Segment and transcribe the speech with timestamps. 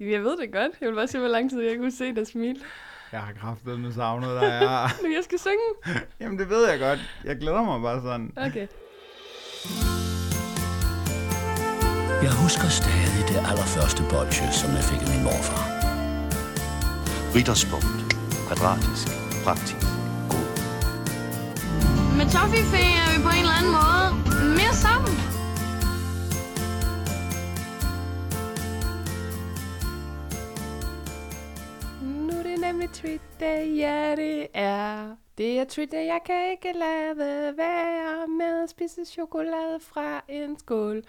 [0.00, 0.72] Jeg ved det godt.
[0.80, 2.60] Jeg vil bare se, hvor lang tid jeg kunne se dig smile.
[3.12, 4.48] Jeg har kraftet med savnet dig.
[4.62, 4.86] Ja.
[5.02, 6.00] Nu jeg skal synge.
[6.20, 7.00] Jamen, det ved jeg godt.
[7.24, 8.32] Jeg glæder mig bare sådan.
[8.36, 8.66] Okay.
[12.26, 15.64] Jeg husker stadig det allerførste bolsje, som jeg fik af min morfar.
[17.34, 18.02] Ritterspunkt.
[18.46, 19.06] Kvadratisk.
[19.44, 19.86] Praktisk.
[20.32, 20.46] God.
[22.18, 23.99] Med Toffifee er vi på en eller anden måde
[32.80, 35.16] mit er treat day, ja det er.
[35.38, 40.58] Det er treat day, jeg kan ikke lade være med at spise chokolade fra en
[40.58, 41.02] skål.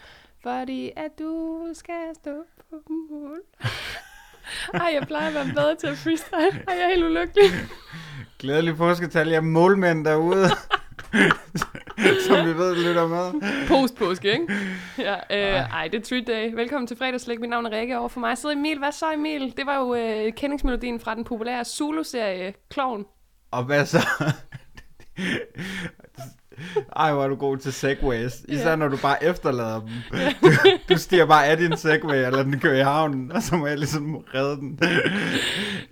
[0.44, 2.32] Fordi at du skal stå
[2.70, 3.42] på mål.
[4.74, 6.64] Ej, jeg plejer at være bedre til at freestyle.
[6.68, 7.50] Ej, jeg er helt ulykkelig.
[8.40, 9.30] Glædelig påsketal.
[9.30, 10.48] Jeg målmænd derude.
[12.28, 13.42] som vi ved, lytter med.
[13.68, 14.48] Post-påske, ikke?
[14.98, 16.54] Ja, øh, ej, det er treat day.
[16.56, 17.40] Velkommen til fredagslæg.
[17.40, 17.98] Mit navn er Rikke.
[18.00, 18.78] Over for mig sidder Emil.
[18.80, 19.54] Hvad så, Emil?
[19.58, 23.06] Det var jo øh, kendingsmelodien fra den populære Zulu-serie Clown.
[23.52, 24.08] Og hvad så?
[26.96, 28.34] Ej, hvor er du god til segways.
[28.48, 28.76] Især Ja.
[28.76, 29.90] når du bare efterlader dem.
[30.42, 30.50] Du,
[30.94, 33.78] du stiger bare af din segway, eller den kører i havnen, og så må jeg
[33.78, 34.80] ligesom redde den.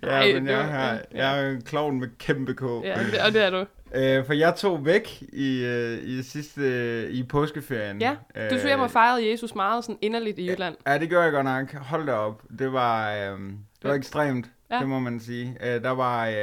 [0.02, 2.62] Ja, Ej, men jeg, har, jeg er en klovn med kæmpe K.
[2.84, 3.64] Ja, og det er du.
[3.94, 8.00] Øh, for jeg tog væk i, øh, i sidste øh, i påskeferien.
[8.00, 8.16] Ja,
[8.50, 10.76] du tog hjem og fejrede Jesus meget sådan inderligt i Jylland.
[10.86, 11.72] Ja, det gør jeg godt nok.
[11.74, 12.42] Hold da op.
[12.58, 13.48] Det var, øh, det
[13.82, 13.96] var Ja.
[13.96, 14.78] ekstremt, Ja.
[14.78, 15.56] det må man sige.
[15.62, 16.34] Øh, der var øh,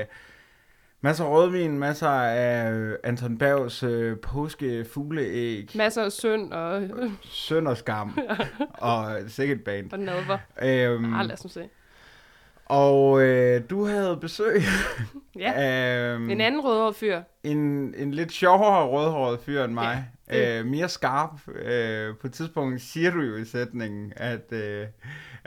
[1.02, 6.84] masser af rødvin, masser af øh, Anton Bergs øh, påskefugleæg, Masser af synd og,
[7.23, 8.17] sønd og skam,
[8.73, 9.92] og sikkert band.
[9.94, 10.38] og nadver.
[10.64, 11.70] Øhm, Ah, lad os nu se.
[12.70, 14.62] Og øh, du havde besøg
[15.40, 17.22] Ja, af øhm, en anden rødhåret fyr.
[17.44, 20.06] en, en lidt sjovere rødhåret fyr end mig.
[20.32, 21.30] Ja, øh, mere skarp.
[21.48, 24.88] Øh, på et tidspunkt siger du jo i sætningen, at øh,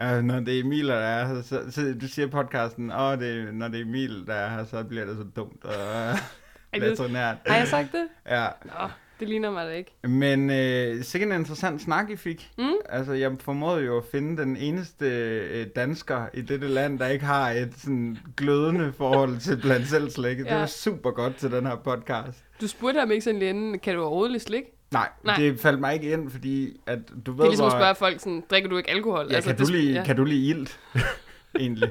[0.03, 3.19] øh, når det er Emil, der er her, så, så du siger i podcasten, åh,
[3.19, 5.73] det, når det er Emil, der er her, så bliver det så dumt og
[6.73, 7.37] Ej, det, latrinært.
[7.47, 8.09] har jeg sagt det?
[8.31, 8.89] Ja, Nå,
[9.21, 9.91] det ligner mig da ikke.
[10.03, 12.51] men øh, sikkert en interessant snak, I fik.
[12.59, 12.65] Mm.
[12.89, 17.25] Altså, jeg formåede jo at finde den eneste øh, dansker i dette land, der ikke
[17.25, 20.47] har et sådan glødende forhold til blandt selv slikket.
[20.47, 20.59] Det Ja.
[20.59, 22.45] var super godt til den her podcast.
[22.61, 24.63] Du spurgte ham ikke sådan lige inden, kan du overhovedet lide slik?
[24.93, 25.37] Nej, Nej.
[25.37, 27.95] Det faldt mig ikke ind, fordi at du ved, Det er ligesom at hvor- spørge
[27.95, 29.27] folk sådan, drikker du ikke alkohol?
[29.31, 30.05] Ja, altså, kan, det, du lide, ja.
[30.05, 30.81] kan du lide ilt?
[31.61, 31.89] Egentlig.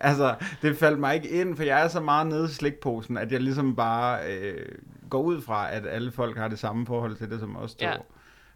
[0.00, 3.32] altså, det faldt mig ikke ind, for jeg er så meget nede i slikposen, at
[3.32, 4.66] jeg ligesom bare øh,
[5.10, 7.86] går ud fra, at alle folk har det samme forhold til det som os to.
[7.86, 7.96] Ja.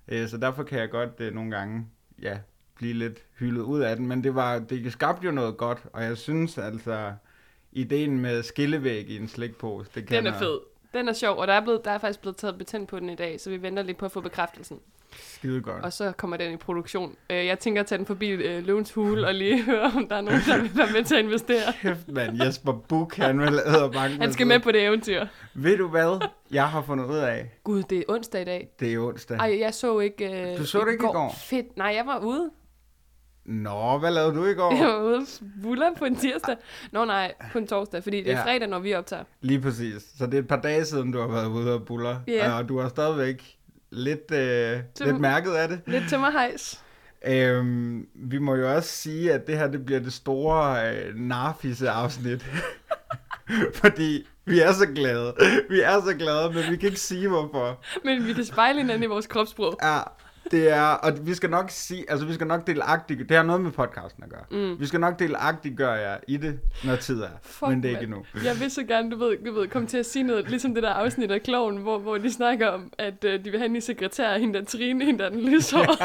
[0.08, 1.86] Øh, så derfor kan jeg godt øh, nogle gange,
[2.22, 2.38] ja,
[2.74, 4.06] blive lidt hyldet ud af den.
[4.06, 7.12] Men det, var, det skabte jo noget godt, og jeg synes altså,
[7.72, 10.60] ideen med skillevæg i en slikpose, det kan Den er fed.
[10.94, 13.10] Den er sjov, og der er, blevet, der er faktisk blevet taget betændt på den
[13.10, 14.80] i dag, så vi venter lidt på at få bekræftelsen.
[15.16, 15.84] Skide godt.
[15.84, 17.16] Og så kommer den i produktion.
[17.30, 20.16] Øh, jeg tænker at tage den forbi øh, Løvens Hule og lige høre, om der
[20.16, 21.72] er nogen, der vil være med til at investere.
[21.82, 23.60] Kæft, mand, Jesper Buch, han vil
[23.92, 25.26] banke Han skal med på det eventyr.
[25.54, 27.50] Ved du hvad, jeg har fundet ud af?
[27.64, 28.68] Gud, det er onsdag i dag.
[28.80, 29.36] Det er onsdag.
[29.38, 30.52] Ej, jeg så ikke...
[30.52, 31.34] Øh, Du så det ikke i går?
[31.38, 31.76] Fedt.
[31.76, 32.50] Nej, jeg var ude.
[33.44, 34.74] Nå, hvad lavede du i går?
[34.76, 35.26] Jeg var ude
[35.62, 36.56] buller på en tirsdag.
[36.92, 38.44] Nå nej, på en torsdag, fordi det er Ja.
[38.44, 39.24] fredag, når vi optager.
[39.40, 40.02] Lige præcis.
[40.18, 42.16] Så det er et par dage siden, du har været ude og buller.
[42.28, 42.58] Ja.
[42.58, 43.56] Og du har stadigvæk
[43.92, 45.80] lidt, øh, Til- lidt mærket af det.
[45.86, 46.80] Lidt til mig hejs.
[47.26, 52.46] Øhm, vi må jo også sige, at det her det bliver det store øh, narfisse-afsnit.
[53.82, 55.34] Fordi vi er så glade.
[55.70, 57.80] Vi er så glade, men vi kan ikke sige hvorfor.
[58.04, 59.78] Men vi kan spejle hinanden i vores kropssprog.
[59.82, 60.00] Ja,
[60.50, 63.42] det er, og vi skal nok sige, altså vi skal nok dele agtig, det har
[63.42, 64.44] noget med podcasten at gøre.
[64.50, 64.80] Mm.
[64.80, 67.28] Vi skal nok dele agtiggøre jer i det, når tid er.
[67.42, 68.24] Fuck, men det er ikke endnu.
[68.44, 70.82] Jeg vil så gerne, du ved, du ved, komme til at sige noget, ligesom det
[70.82, 73.72] der afsnit af Kloven, hvor, hvor de snakker om, at øh, de vil have en
[73.72, 75.96] ny sekretær, hende der Trine, hende der er den lyshår.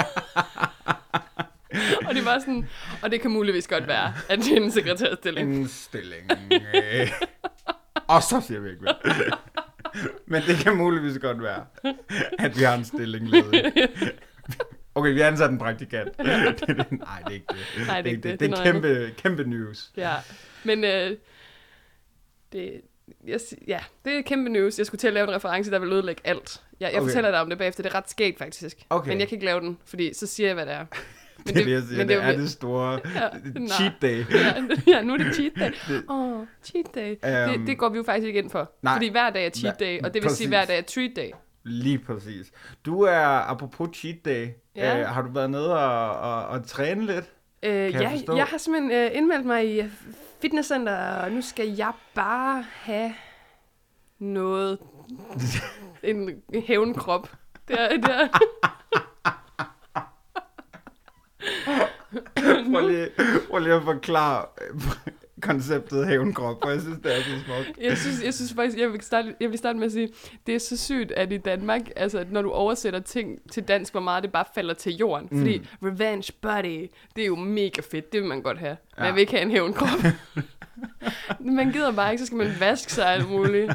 [2.07, 2.69] og det var sådan,
[3.03, 5.55] og det kan muligvis godt være, at det er en sekretærstilling.
[5.55, 6.31] En stilling.
[6.51, 7.11] øh.
[8.07, 8.95] og så siger vi ikke mere.
[10.25, 11.65] Men det kan muligvis godt være,
[12.39, 13.71] at vi har en stilling ledig.
[14.95, 16.17] Okay, vi har ansat en praktikant.
[16.17, 17.87] Det er det- Nej, det er ikke det.
[17.87, 18.39] Nej, det er ikke det.
[18.39, 19.91] Det, Det er er noget kæmpe, kæmpe news.
[19.97, 20.13] Ja,
[20.63, 21.17] men øh,
[22.51, 22.81] det,
[23.27, 24.77] jeg, ja, det er kæmpe news.
[24.77, 26.61] Jeg skulle til at lave en reference, der vil ødelægge alt.
[26.79, 27.07] Jeg, jeg Okay.
[27.09, 27.83] fortæller dig om det bagefter.
[27.83, 28.77] Det er ret skægt, faktisk.
[28.89, 29.09] Okay.
[29.09, 30.85] Men jeg kan ikke lave den, fordi så siger jeg, hvad det er.
[31.47, 33.29] Men Det, er det, jeg siger, men det, jo er det store Ja,
[33.69, 34.25] cheat day.
[34.31, 34.53] ja,
[34.97, 35.71] ja, nu er det cheat day.
[36.09, 37.15] Åh, oh, cheat day.
[37.25, 38.71] Øhm, det, det går vi jo faktisk ikke ind for.
[38.81, 38.93] nej.
[38.95, 40.47] Fordi hver dag er cheat day, og det vil sige, præcis.
[40.47, 41.29] hver dag er treat day.
[41.63, 42.51] Lige præcis.
[42.85, 44.99] Du er, apropos cheat day, Ja.
[44.99, 47.25] øh, har du været nede og, og, og træne lidt?
[47.63, 48.35] Øh, jeg jeg, forstå?
[48.35, 49.83] jeg har simpelthen øh, indmeldt mig i
[50.41, 53.13] fitnesscenter, og nu skal jeg bare have
[54.19, 54.77] noget.
[56.03, 56.29] en
[56.67, 57.31] hævnkrop.
[57.67, 58.27] Det er, det er.
[62.71, 63.09] Prøv, lige,
[63.49, 64.81] prøv lige at forklare øh,
[65.41, 67.79] konceptet hævnkrop, for jeg synes, det er så smukt.
[67.81, 70.09] Jeg synes, jeg synes faktisk, jeg vil, starte, jeg vil starte med at sige,
[70.47, 74.01] det er så sygt, at i Danmark, altså når du oversætter ting til dansk, hvor
[74.01, 75.27] meget det bare falder til jorden.
[75.31, 75.37] Mm.
[75.39, 78.77] Fordi revenge body, det er jo mega fedt, det vil man godt have.
[78.95, 79.05] Men Ja.
[79.05, 79.89] jeg vil ikke have en hævnkrop.
[81.39, 83.73] man gider bare ikke, så skal man vaske sig alt muligt.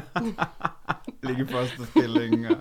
[1.23, 2.47] Ligge i første stilling.
[2.47, 2.55] Og...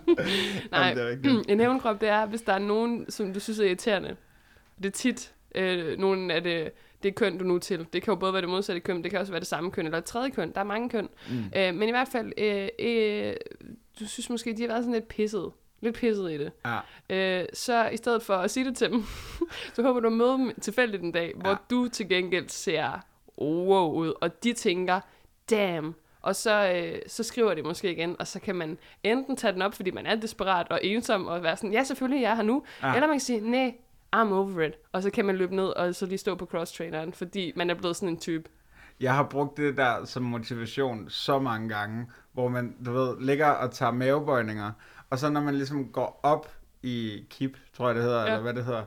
[0.70, 3.58] Nej, Jamen, det er en hævnkrop, det er, hvis der er nogen, som du synes
[3.58, 4.16] er irriterende.
[4.78, 6.70] Det er tit øh, nogen af det,
[7.02, 7.86] det køn, du nu til.
[7.92, 9.84] Det kan jo både være det modsatte køn, det kan også være det samme køn,
[9.84, 10.52] eller et tredje køn.
[10.52, 11.08] Der er mange køn.
[11.30, 11.44] Mm.
[11.56, 13.34] Øh, men i hvert fald, øh, øh,
[14.00, 15.50] du synes måske, de har været sådan lidt pisset.
[15.80, 16.52] Lidt pisset i det.
[17.10, 17.40] Ja.
[17.40, 19.04] Øh, så i stedet for at sige det til dem,
[19.74, 21.56] så håber du at møde dem tilfældigt en dag, hvor Ja.
[21.70, 23.04] du til gengæld ser
[23.38, 25.00] wow ud, og de tænker,
[25.50, 25.94] damn.
[26.20, 29.62] Og så, øh, så skriver de måske igen, og så kan man enten tage den
[29.62, 32.42] op, fordi man er desperat og ensom, og være sådan, ja selvfølgelig, jeg er her
[32.42, 32.62] nu.
[32.82, 32.94] Ja.
[32.94, 33.74] Eller man kan sige, nej,
[34.16, 34.72] I'm over it.
[34.92, 37.74] Og så kan man løbe ned, og så lige stå på cross-traineren, fordi man er
[37.74, 38.50] blevet sådan en type.
[39.00, 43.46] Jeg har brugt det der som motivation så mange gange, hvor man, du ved, ligger
[43.48, 44.70] og tager mavebøjninger,
[45.10, 46.48] og så når man ligesom går op
[46.82, 48.26] i kip, tror jeg det hedder, ja.
[48.26, 48.82] Eller hvad det hedder,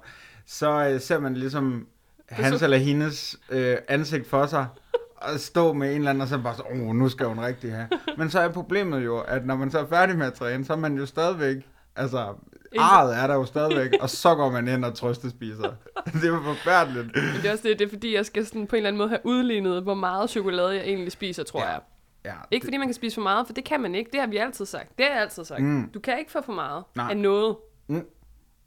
[0.46, 1.88] så øh, ser man ligesom
[2.30, 4.68] hans så- eller hendes øh, ansigt for sig,
[5.16, 7.72] og stå med en eller anden, og så bare så, åh, nu skal hun rigtig
[7.72, 7.88] have.
[8.18, 10.74] Men så er problemet jo, at når man så er færdig med at træne, så
[10.74, 11.58] er man jo stadigvæk,
[11.96, 12.34] altså,
[12.80, 15.74] arret er der jo stadigvæk, og så går man ind og trøstespiser.
[16.22, 17.06] det er forfærdeligt.
[17.16, 18.98] Men det er også det, det er fordi, jeg skal sådan på en eller anden
[18.98, 21.70] måde have udlignet, hvor meget chokolade jeg egentlig spiser, tror Ja.
[21.70, 21.80] jeg.
[22.26, 24.12] Ja, Ikke fordi man kan spise for meget, for det kan man ikke.
[24.12, 24.98] Det har vi altid sagt.
[24.98, 25.62] Det har jeg altid sagt.
[25.64, 25.90] Mm.
[25.94, 27.08] Du kan ikke få for meget Nej.
[27.10, 27.56] af noget.
[27.88, 28.06] Mm.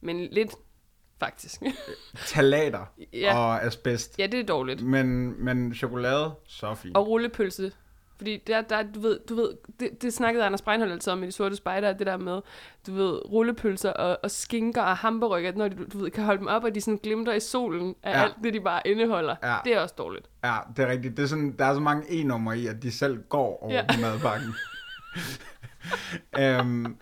[0.00, 0.50] Men lidt,
[1.20, 1.62] faktisk.
[2.26, 3.38] Talater Ja.
[3.38, 4.18] og asbest.
[4.18, 4.82] ja, det er dårligt.
[4.82, 6.96] Men, men chokolade, så fint.
[6.96, 7.72] Og rullepølse.
[8.18, 9.50] Fordi der, der, du ved, du ved
[9.80, 12.40] det, det snakkede Anders Breinholt altid om i De Sorte Spejder, det der med,
[12.86, 16.46] du ved, rullepølser og, og skinker og hamburger, når du, du ved, kan holde dem
[16.46, 18.22] op, og de sådan glimter i solen af Ja.
[18.24, 19.36] alt det, de bare indeholder.
[19.42, 19.56] Ja.
[19.64, 20.26] Det er også dårligt.
[20.44, 21.16] Ja, det er rigtigt.
[21.16, 23.72] Det er sådan, der er så mange e-numre i, at de selv går over.
[23.74, 23.84] Ja.
[24.00, 24.54] madpakken.
[26.38, 26.96] øhm,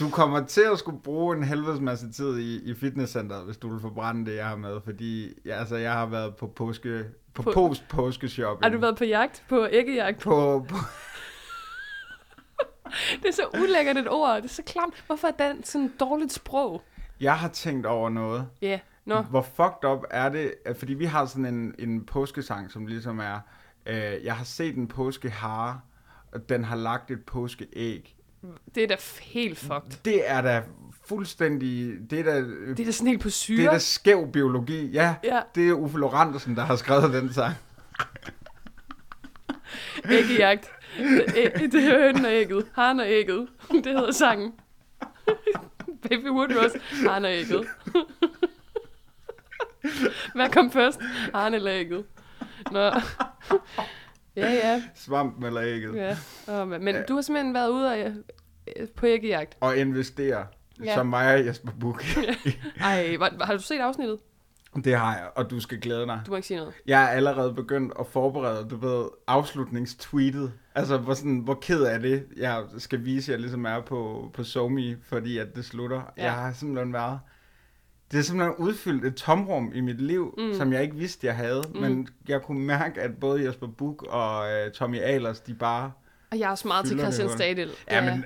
[0.00, 3.68] du kommer til at skulle bruge en helvedes masse tid i, i fitnesscenteret, hvis du
[3.72, 4.80] vil forbrænde det, jeg har med.
[4.84, 7.04] Fordi ja, altså, jeg har været på påske,
[7.34, 8.64] på, på På- post-påske-shopping.
[8.64, 9.44] Har du været på jagt?
[9.48, 10.20] På æggejagt?
[10.20, 10.76] på, på,
[13.22, 14.36] Det er så ulækkert et ord.
[14.36, 15.04] Det er så klamt.
[15.06, 16.82] Hvorfor er den sådan et dårligt sprog?
[17.20, 18.48] jeg har tænkt over noget.
[18.62, 18.78] Ja, yeah.
[19.04, 19.20] nå.
[19.20, 23.40] Hvor fucked up er det, fordi vi har sådan en, en påskesang, som ligesom er,
[23.86, 25.80] øh, jeg har set en påskehare,
[26.32, 28.16] og den har lagt et påskeæg.
[28.74, 30.04] Det er da helt fucked.
[30.04, 30.62] Det er da
[31.10, 33.56] fuldstændig, det er da, Det er da sådan helt på syre.
[33.56, 34.86] det er da skæv biologi.
[34.86, 37.54] Ja, Ja, det er Uffe Lorandersen, der har skrevet den sang.
[40.10, 40.70] æggejagt.
[41.36, 42.66] Æ- det er hønen og ægget.
[42.74, 43.48] Haren og ægget.
[43.70, 44.52] Det hedder sangen.
[46.08, 46.80] Baby Woodrose.
[47.08, 47.64] Haren og ægget.
[50.34, 51.00] Hvad kom først?
[51.34, 52.04] Haren eller ægget?
[52.72, 52.80] Nå.
[54.36, 54.82] Ja, ja.
[54.94, 55.96] Svamp eller ægget.
[55.96, 56.16] ja.
[56.48, 58.14] Oh, men men du har simpelthen været ude og, øh,
[58.96, 59.56] på æggejagt.
[59.60, 60.46] Og investere,
[60.84, 60.94] Ja.
[60.94, 62.18] som mig og Jesper Buch.
[62.80, 64.18] Ej, var, har du set afsnittet?
[64.76, 66.20] det har jeg, og du skal glæde dig.
[66.26, 66.74] Du må ikke sige noget.
[66.86, 70.52] Jeg er allerede begyndt at forberede, du ved, afslutningstweetet.
[70.74, 74.44] Altså, hvor, sådan, hvor ked af det, jeg skal vise, jeg ligesom er på, på
[74.44, 76.02] SoMe, fordi at det slutter.
[76.16, 76.24] Ja.
[76.24, 77.18] Jeg har simpelthen været...
[78.12, 80.54] Det er simpelthen udfyldt et tomrum i mit liv, mm.
[80.54, 81.62] som jeg ikke vidste, jeg havde.
[81.74, 81.80] Mm.
[81.80, 85.92] Men jeg kunne mærke, at både Jesper Buch og uh, Tommy Ahlers, de bare...
[86.30, 87.28] Og jeg er også meget til Christian.
[87.28, 87.70] Stadil.
[87.90, 88.24] Ja, men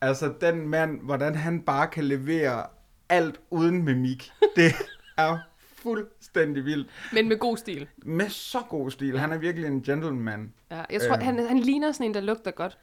[0.00, 2.66] altså, den mand, hvordan han bare kan levere
[3.08, 4.72] alt uden mimik, det
[5.16, 5.38] er
[5.76, 6.88] fuldstændig vildt.
[7.12, 7.88] men med god stil.
[7.96, 9.18] Med så god stil.
[9.18, 10.52] Han er virkelig en gentleman.
[10.70, 11.22] Ja, jeg tror, Øh.
[11.22, 12.78] han, han ligner sådan en, der lugter godt.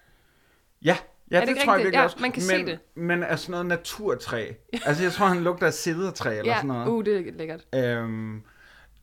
[0.85, 0.97] Ja,
[1.31, 2.17] ja det det, ikke tror jeg virkelig Ja, også.
[2.19, 2.79] man kan men, se det.
[2.95, 4.51] Men af sådan noget naturtræ.
[4.85, 6.87] altså, jeg tror, han lugter af sidertræ eller Ja, sådan noget.
[6.87, 7.65] uh, det er lækkert.
[7.75, 8.41] Øhm,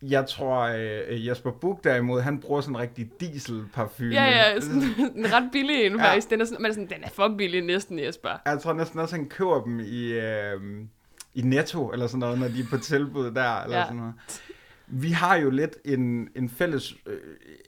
[0.03, 0.61] jeg tror,
[1.09, 4.11] øh, Jesper Buch derimod, han bruger sådan en rigtig dieselparfume.
[4.15, 4.83] Ja, ja, sådan
[5.17, 6.05] en ret billig en Ja.
[6.09, 6.31] faktisk.
[6.31, 8.29] Den er, sådan, er sådan, den er for billig næsten, Jesper.
[8.47, 10.61] Jeg tror næsten også, han køber dem i, øh,
[11.35, 13.85] i Netto, eller sådan noget, når de er på tilbud der, eller Ja.
[13.85, 14.15] sådan noget.
[14.87, 17.19] Vi har jo lidt en, en fælles, øh,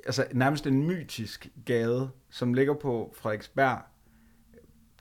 [0.06, 3.78] altså nærmest en mytisk gade, som ligger på Frederiksberg,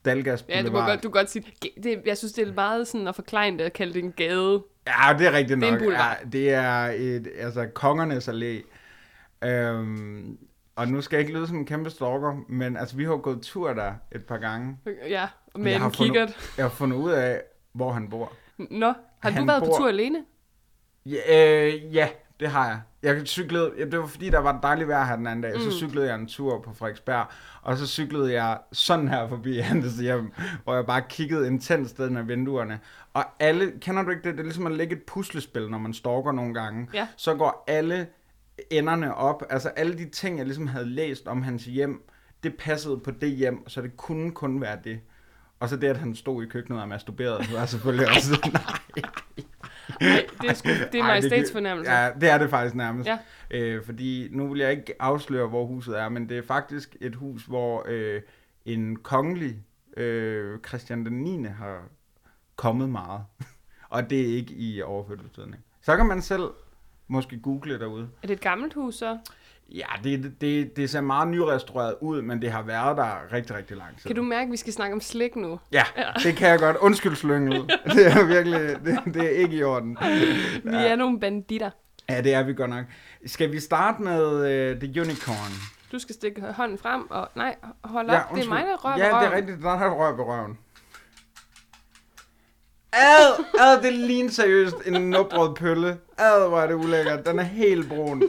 [0.05, 2.53] Dalgas Ja, du må godt, du kan godt sige, ge- det, jeg synes, det er
[2.53, 4.63] meget sådan at forklare det at kalde det en gade.
[4.89, 5.93] Ja, det er rigtigt Det er en nok.
[5.93, 8.63] Ja, det er et, altså kongernes allé.
[9.48, 10.38] Øhm,
[10.75, 13.41] og nu skal jeg ikke lyde som en kæmpe stalker, men altså, vi har gået
[13.41, 14.77] tur der et par gange.
[15.10, 16.53] Ja, med en fundet- kikkert.
[16.58, 17.41] Jeg har fundet ud af,
[17.74, 18.34] hvor han bor.
[18.58, 18.86] Nå,
[19.19, 20.24] har Han du været bor- på tur alene?
[21.05, 22.79] Ja, øh, ja det har jeg.
[23.03, 25.61] Jeg cyklede, ja, det var fordi, der var dejligt vejr her den anden dag, mm.
[25.61, 27.27] så cyklede jeg en tur på Frederiksberg,
[27.61, 32.17] og så cyklede jeg sådan her forbi Andes hjem, hvor jeg bare kiggede intenst ned
[32.17, 32.79] af vinduerne.
[33.13, 34.33] Og alle, kender du ikke det?
[34.33, 36.87] Det er ligesom at lægge et puslespil, når man stalker nogle gange.
[36.93, 37.07] Ja.
[37.17, 38.07] Så går alle
[38.69, 42.09] enderne op, altså alle de ting, jeg ligesom havde læst om hans hjem,
[42.43, 44.99] det passede på det hjem, så det kunne kun være det.
[45.59, 48.49] Og så det, at han stod i køkkenet og masturberede, var selvfølgelig også...
[48.53, 49.03] Nej.
[50.01, 51.91] Nej, det er, sgu, det er Ej, majestætsfornemmelse.
[51.91, 53.09] Ja, det er det faktisk nærmest.
[53.09, 53.17] Ja.
[53.51, 57.15] Øh, fordi nu vil jeg ikke afsløre, hvor huset er, men det er faktisk et
[57.15, 58.21] hus, hvor øh,
[58.65, 59.55] en kongelig
[59.97, 61.43] øh, Christian den 9.
[61.43, 61.83] har
[62.55, 63.21] kommet meget.
[63.89, 65.63] og det er ikke i overført betydning.
[65.81, 66.43] Så kan man selv
[67.07, 68.09] måske google derude.
[68.23, 69.17] Er det et gammelt hus så?
[69.75, 73.77] Ja, det, det, det ser meget nyrestaureret ud, men det har været der rigtig, rigtig
[73.77, 74.07] lang tid.
[74.07, 75.59] Kan du mærke, at vi skal snakke om slik nu?
[75.71, 75.83] Ja,
[76.23, 76.77] det kan jeg godt.
[76.77, 77.53] Undskyld, Slyngel.
[77.95, 79.97] Det er virkelig, det, det er ikke i orden.
[80.63, 81.69] Vi er nogle banditter.
[82.09, 82.85] Ja, det er vi godt nok.
[83.25, 84.25] Skal vi starte med
[84.73, 85.51] uh, The Unicorn?
[85.91, 88.97] Du skal stikke hånden frem, og nej, hold op, ja, det er mig, der rører
[88.97, 89.38] Ja, ved det er røven.
[89.38, 89.61] rigtigt.
[89.63, 90.57] Der har rør ved røven.
[92.93, 95.98] Ad, ad, det ligner seriøst en nubbrød pølle.
[96.17, 97.25] Ad, hvor er det ulækkert.
[97.25, 98.24] Den er helt brun.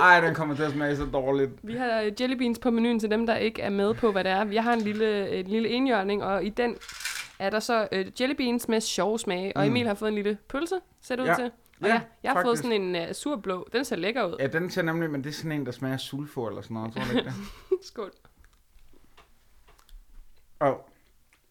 [0.00, 1.50] Ej, den kommer til at smage så dårligt.
[1.62, 4.24] Vi har øh, jelly beans på menuen til dem, der ikke er med på, hvad
[4.24, 4.44] det er.
[4.44, 6.76] Jeg har en lille, en lille enhjørning, og i den
[7.38, 9.52] er der så øh, jelly beans med sjov smag.
[9.56, 11.34] Og Emil har fået en lille pølse, ser det ud Ja.
[11.34, 11.44] til.
[11.80, 12.72] Og Ja, jeg, jeg har fået faktisk.
[12.72, 13.68] sådan en uh, surblå.
[13.72, 14.36] Den ser lækker ud.
[14.40, 16.92] Ja, den ser nemlig, men det er sådan en, der smager sulfur eller sådan noget.
[16.94, 17.34] Tror du ikke det?
[17.86, 18.12] Skål.
[20.60, 20.74] Åh.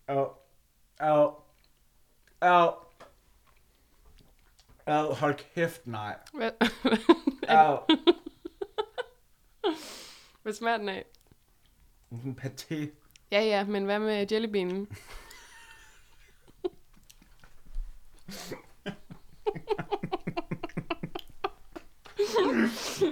[0.10, 0.26] Åh.
[1.04, 1.28] Åh.
[2.42, 2.68] Åh.
[4.88, 6.16] Åh, hold kæft, nej.
[6.34, 6.52] Hvad,
[7.50, 7.78] Åh.
[10.44, 11.06] hvad smager den af?
[12.12, 12.76] En paté.
[13.32, 14.88] Ja, ja, men hvad med jellybeanen?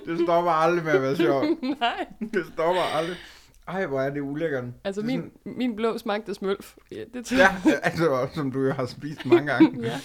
[0.06, 1.62] Det stopper aldrig med at være sjovt.
[1.80, 2.08] Nej.
[2.20, 3.18] Det stopper aldrig.
[3.68, 4.64] Ej, hvor er det ulækkert.
[4.84, 6.76] Altså, Det min, min blå smagte smølf.
[6.92, 9.82] Ja, det sådan- Ja, altså, som du jo har spist mange gange.
[9.88, 10.00] ja.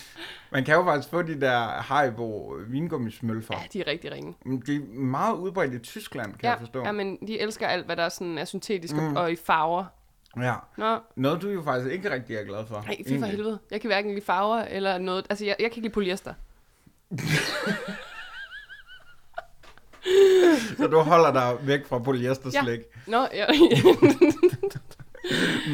[0.52, 3.54] Man kan jo faktisk få de der Haribo vingummismølfer.
[3.54, 4.34] ja, de er rigtig ringe.
[4.44, 6.84] Men De er meget udbredt i Tyskland, kan Ja, jeg forstå.
[6.84, 9.16] ja, men de elsker alt, hvad der sådan er syntetisk mm.
[9.16, 9.84] Og i farver.
[10.36, 10.54] Ja.
[10.76, 12.82] Nå, Noget, du jo faktisk ikke rigtig er glad for.
[12.86, 13.58] nej, fy for helvede.
[13.70, 15.26] Jeg kan hverken lide farver eller noget.
[15.30, 16.34] Altså, jeg, jeg kan ikke lide polyester.
[20.76, 22.80] Så du holder dig væk fra polyesterslæg.
[23.06, 23.46] Nå, ja.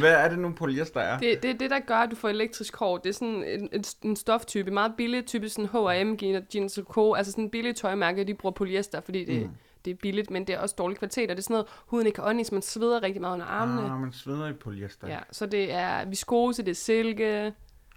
[0.00, 1.18] Hvad er det nu, polyester er?
[1.18, 2.98] det, det er det, der gør, at du får elektrisk hår.
[2.98, 6.18] Det er sådan en, en, en stoftype, meget billig, type sådan H&M,
[6.54, 7.14] Jeans Co.
[7.14, 9.50] Altså sådan en billig tøjmærke, de bruger polyester, fordi det, mm.
[9.84, 12.06] det er billigt, men det er også dårlig kvalitet, og det er sådan noget, huden
[12.06, 13.90] ikke kan ånde i, så man sveder rigtig meget under armene.
[13.90, 15.08] Ah, man sveder i polyester.
[15.08, 17.52] Ja, så det er viskose, det er silke,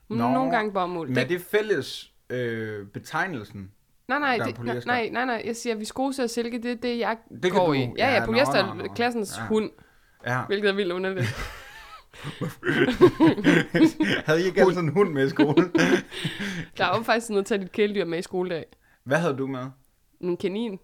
[0.10, 1.10] Nå, nogle gange bomuld.
[1.10, 3.72] Men er det fælles øh, betegnelsen?
[4.08, 6.76] Nej, nej, er det, nej, nej, nej, nej, jeg siger viskose og silke, det er
[6.76, 7.80] det, jeg Det går du- i.
[7.80, 9.48] Ja, ja, ja, polyester er klassens Ja.
[9.48, 9.70] hund,
[10.28, 10.42] Ja.
[10.48, 11.28] hvilket er vildt underligt.
[14.26, 15.72] havde I ikke altid en hund med i skole?
[16.78, 18.66] Der er jo faktisk noget at tage dit kæledyr med i skoledag.
[19.04, 19.66] Hvad havde du med?
[20.22, 20.80] En kanin.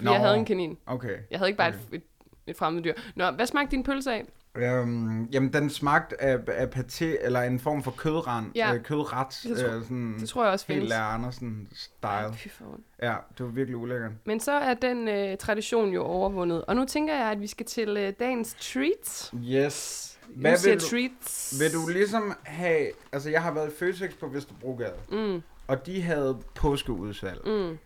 [0.00, 0.12] Nå.
[0.12, 0.78] jeg havde en kanin.
[0.86, 1.18] Okay.
[1.30, 1.78] Jeg havde ikke bare Okay.
[1.92, 2.02] et, et,
[2.46, 2.94] et fremmed dyr.
[3.16, 4.24] Nå, hvad smagte din pølse af?
[4.56, 8.74] Øhm, jamen, den smagte af, af paté, eller en form for kødrand, Ja.
[8.74, 9.26] øh, kødret.
[9.42, 10.90] Det tror- øh, sådan Det tror jeg også helt findes.
[10.90, 12.26] Lær Andersen-style.
[12.26, 12.84] Ondt.
[13.02, 14.12] Ja, det var virkelig ulækkert.
[14.24, 16.64] Men så er den øh, tradition jo overvundet.
[16.64, 19.34] Og nu tænker jeg, at vi skal til øh, dagens treats.
[19.50, 20.10] Yes.
[20.36, 21.60] Hvad nu vil du, treats.
[21.60, 22.86] vil du ligesom have...
[23.12, 27.40] Altså, jeg har været i Føtex på Vesterbrogade, Mm, og de havde påskeudsalg.
[27.46, 27.78] mm,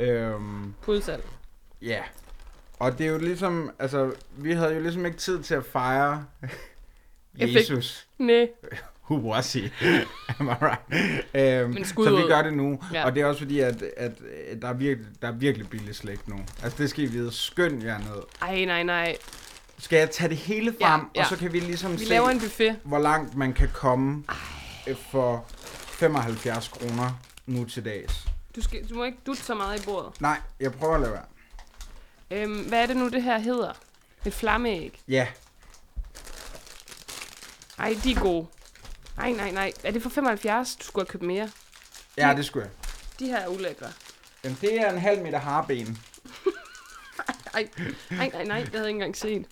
[0.00, 1.24] Øhm, pudsalg.
[1.82, 2.02] ja.
[2.84, 3.70] Og det er jo ligesom...
[3.78, 6.24] Altså, vi havde jo ligesom ikke tid til at fejre
[7.40, 8.06] Jesus.
[8.18, 8.48] Nej.
[9.10, 9.60] Who was he?
[10.40, 10.80] Am I right?
[11.34, 12.78] Øhm, Men så vi gør det nu.
[12.92, 12.98] Ja.
[12.98, 13.04] Ja.
[13.04, 14.12] Og det er også fordi, at, at,
[14.48, 16.36] at der, er virkelig, der er virkelig billig slægt nu.
[16.62, 17.32] Altså, det skal I vide.
[17.32, 18.22] Skynd jer ned.
[18.42, 19.16] Ej, nej, nej.
[19.78, 21.20] Skal jeg tage det hele Ja, frem, ja.
[21.20, 22.76] og så kan vi ligesom Vi se, laver en buffet.
[22.84, 24.24] hvor langt man kan komme
[24.86, 28.26] øh, for 75 kroner nu til dags.
[28.56, 30.20] Du, skal, du må ikke dutte så meget i bordet.
[30.20, 31.22] Nej, jeg prøver at lade være.
[32.34, 33.72] Øhm, hvad er det nu, det her hedder?
[34.26, 35.00] Et flammeæg.
[35.08, 35.26] Ja,
[37.78, 38.46] Ej, de er gode.
[39.18, 39.72] Ej, nej, nej.
[39.84, 40.76] Er det for 75?
[40.76, 41.50] Du skulle have købt mere.
[42.16, 42.72] ja det skulle jeg.
[43.18, 43.86] De her er ulækre.
[44.44, 45.98] Jamen, det er en halv meter harben.
[47.54, 47.68] Ej,
[48.10, 48.60] ej, nej, nej.
[48.60, 49.46] Det havde jeg ikke engang set.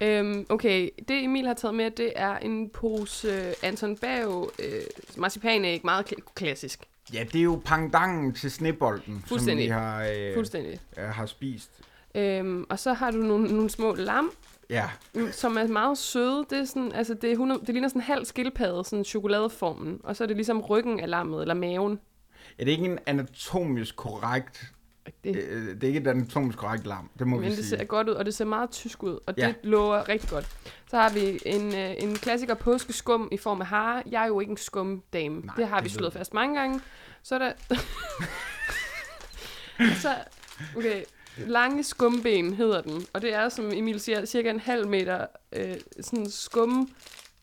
[0.00, 4.82] Øhm, okay, det Emil har taget med, det er en pose øh, Anton Bav øh,
[5.16, 5.80] marcipanæg.
[5.84, 6.80] Meget kl- klassisk.
[7.12, 10.80] Ja, det er jo pangdangen til snebolden, som vi har, øh, Fuldstændig.
[10.98, 11.70] øh, har spist.
[12.14, 14.30] Øhm, og så har du nogle, nogle små lam,
[14.70, 16.46] Ja, mm, som er meget søde.
[16.50, 20.00] Det, er sådan, altså det, er 100, det ligner sådan en halv skildpadde, sådan chokoladeformen.
[20.04, 22.00] Og så er det ligesom ryggen af lammet, eller maven.
[22.58, 24.72] er det ikke en anatomisk korrekt
[25.24, 27.64] Det- Det, øh, det er ikke et anatomisk korrekt lam, det må Men vi det
[27.64, 27.68] sige.
[27.78, 29.46] ser godt ud, og det ser meget tysk ud, og Ja.
[29.46, 30.46] det lover rigtig godt.
[30.90, 34.02] Så har vi en, øh, en klassiker påskeskum i form af hare.
[34.10, 35.40] Jeg er jo ikke en skumdame.
[35.40, 36.80] Nej, det har det vi slået fast mange gange.
[37.22, 37.52] Så er der...
[40.02, 40.14] så,
[40.76, 41.02] okay,
[41.36, 45.76] lange skumben hedder den, og det er, som Emil siger, cirka en halv meter øh,
[46.00, 46.88] sådan skum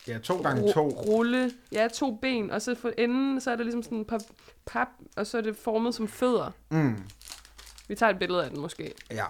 [0.08, 0.88] Ja, to gange to.
[0.90, 1.52] rulle.
[1.72, 4.22] Ja, to ben, og så for enden, så er der ligesom sådan en pap,
[4.66, 6.52] pap, og så er det formet som fødder.
[6.70, 6.96] Mm,
[7.88, 8.94] Vi tager et billede af den måske.
[9.12, 9.24] ja,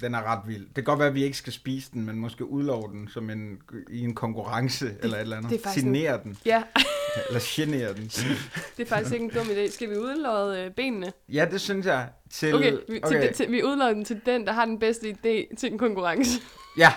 [0.00, 0.66] den er ret vild.
[0.66, 3.30] Det kan godt være, at vi ikke skal spise den, men måske udlove den som
[3.30, 3.58] en,
[3.90, 5.50] i en konkurrence eller et eller andet.
[5.50, 6.62] det er faktisk en- Signere den, Ja,
[7.28, 8.04] eller genere den.
[8.76, 9.70] det er faktisk ikke en dum idé.
[9.70, 11.12] Skal vi udlåde øh, benene?
[11.28, 12.08] Ja, det synes jeg.
[12.30, 13.20] Til, Okay, vi, okay.
[13.26, 16.40] Til, til, vi udlåder den til den, der har den bedste idé til en konkurrence.
[16.78, 16.92] Ja,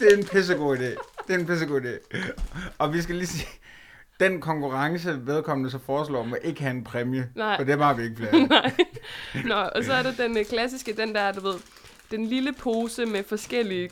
[0.00, 1.22] det er en pissegod idé.
[1.26, 2.18] Det er en pissegod idé.
[2.78, 3.48] Og vi skal lige sige,
[4.20, 7.28] den konkurrence, vedkommende så foreslår, må ikke have en præmie.
[7.34, 7.56] Nej.
[7.56, 8.46] For det har vi ikke flere.
[8.48, 8.72] Nej.
[9.44, 11.54] Nå, og så er der den øh, klassiske, den der, du ved,
[12.10, 13.90] den lille pose med forskellige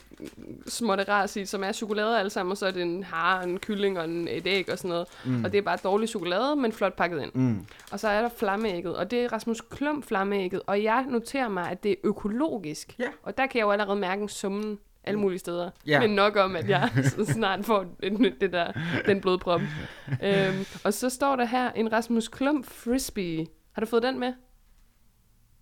[0.66, 3.58] småtte ras i, som er chokolade alle sammen, og så er det en hare, en
[3.58, 5.06] kylling og en, et æg og sådan noget.
[5.24, 5.44] Mm.
[5.44, 7.30] Og det er bare dårlig chokolade, men flot pakket ind.
[7.34, 7.66] Mm.
[7.92, 11.70] Og så er der flammeægget, og det er Rasmus Klump flammeægget, og jeg noterer mig,
[11.70, 12.94] at det er økologisk.
[12.98, 13.08] Ja.
[13.22, 15.70] Og der kan jeg jo allerede mærke en summen alle mulige steder.
[15.86, 16.00] Ja.
[16.00, 16.90] Men nok om, at jeg
[17.34, 18.72] snart får det, det der,
[19.06, 19.60] den blodprop.
[20.24, 23.46] øhm, og så står der her en Rasmus Klump frisbee.
[23.72, 24.32] Har du fået den med?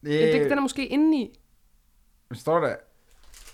[0.06, 1.38] Øh, det, den er måske indeni.
[2.32, 2.74] står der...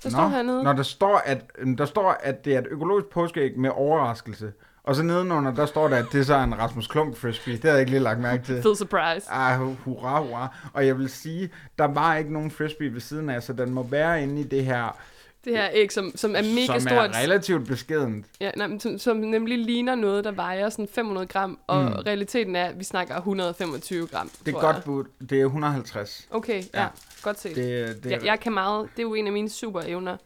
[0.02, 0.64] Der står hernede.
[0.64, 4.52] Når der står, at, der står, at det er et økologisk påskeæg med overraskelse.
[4.86, 7.54] Og så nedenunder, der står der, at det er så en Rasmus Klump frisbee.
[7.54, 8.62] Det havde jeg ikke lige lagt mærke til.
[8.62, 9.30] Fed surprise.
[9.30, 10.56] Ah, hurra, hurra.
[10.72, 13.82] Og jeg vil sige, der var ikke nogen frisbee ved siden af, så den må
[13.82, 14.98] være inde i det her,
[15.46, 17.10] Det her æg, som, som er mega som stort.
[17.10, 18.26] er relativt beskedent.
[18.40, 21.88] Ja, nej, men som, som nemlig ligner noget, der vejer sådan 500 gram, og Mm.
[21.92, 24.30] realiteten er, at vi snakker 125 gram.
[24.46, 25.04] Det er godt bud.
[25.30, 26.28] Det er 150.
[26.30, 26.88] Okay, ja, Ja.
[27.22, 27.56] godt set.
[27.56, 30.16] Det, det, Jeg, jeg kan meget, det er jo en af mine super evner.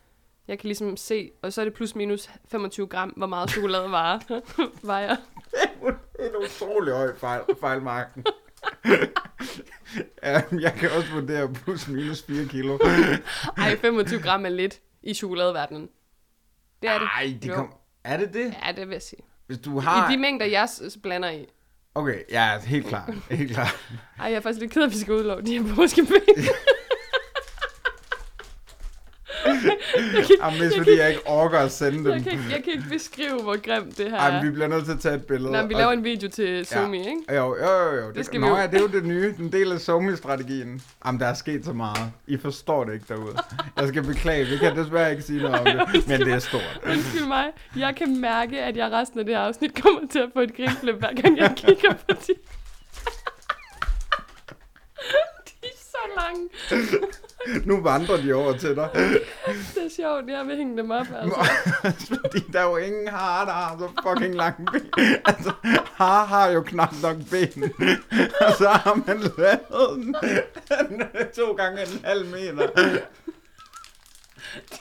[0.49, 3.91] Jeg kan ligesom se, og så er det plus minus 25 gram, hvor meget chokolade
[3.99, 4.19] varer,
[4.83, 5.17] vejer.
[5.81, 8.25] Det er en utrolig høj fejl, fejlmarken.
[10.23, 12.79] ja, jeg kan også vurdere plus minus 4 kilo.
[13.57, 15.89] Ej, 25 gram er lidt i chokoladeverdenen.
[16.83, 17.09] Det er det.
[17.17, 17.55] Ej, det Jo.
[17.55, 17.75] kom...
[18.05, 18.55] Er det det?
[18.67, 19.21] Ja, det vil jeg sige.
[19.47, 20.11] Hvis du har...
[20.11, 21.47] I de mængder, jeg s- blander i.
[21.95, 23.15] Okay, ja, helt klart.
[23.31, 23.89] Helt klart.
[24.19, 26.13] Ej, jeg er faktisk lidt ked af, at vi skal udlove de her påskeben.
[30.43, 32.07] Jamen, det er fordi, jeg ikke orker at sende dem.
[32.13, 34.43] jeg, kan ikke, jeg kan ikke beskrive, hvor grimt det her er.
[34.45, 35.53] vi bliver nødt til at tage et billede.
[35.53, 37.17] Nå, vi og- laver en video til Zoom, ikke?
[37.31, 37.55] Jo, jo,
[37.93, 37.95] jo.
[38.07, 38.13] jo.
[38.13, 38.57] Det, skal Nå, vi jo.
[38.59, 39.35] ja, det er jo det nye.
[39.37, 40.83] Den del af Somi-strategien.
[41.07, 42.13] Jamen, der er sket så meget.
[42.27, 43.37] I forstår det ikke derude.
[43.77, 44.45] Jeg skal beklage.
[44.47, 45.77] Vi kan desværre ikke sige noget om det.
[46.09, 46.81] Men det er stort.
[46.91, 47.45] Undskyld mig.
[47.77, 50.57] Jeg kan mærke, at jeg resten af det her afsnit kommer til at få et
[50.57, 52.35] grinflip, hver gang jeg kigger på de.
[55.47, 55.69] de
[56.23, 56.49] lange.
[57.65, 58.89] Nu vandrer de over til dig.
[59.75, 61.51] Det er sjovt, jeg vil hænge dem op, altså.
[62.21, 64.91] Fordi der er jo ingen har, der har så fucking lange ben.
[65.25, 65.53] Altså,
[65.95, 67.63] har har jo knap nok ben.
[68.41, 70.17] Og så har man lavet
[70.69, 72.67] den, den to gange en halv meter.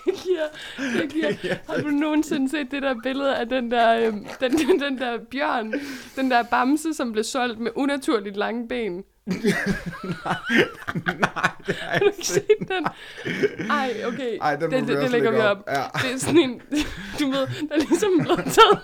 [0.05, 0.47] Det giver,
[0.77, 1.09] det
[1.41, 1.55] giver.
[1.67, 5.17] Har du nogensinde set det der billede af den der, øhm, den, den, den der
[5.31, 5.73] bjørn,
[6.15, 9.03] den der bamse, som blev solgt med unaturligt lange ben?
[11.19, 12.33] Nej, det har jeg ikke set.
[12.33, 12.85] set den?
[13.71, 14.37] Ej, okay.
[14.41, 15.57] Ej, den det, det, det lægger vi op.
[15.57, 15.63] op.
[15.67, 15.83] Ja.
[16.01, 16.61] Det er sådan en,
[17.19, 18.79] du ved, der er ligesom blevet taget...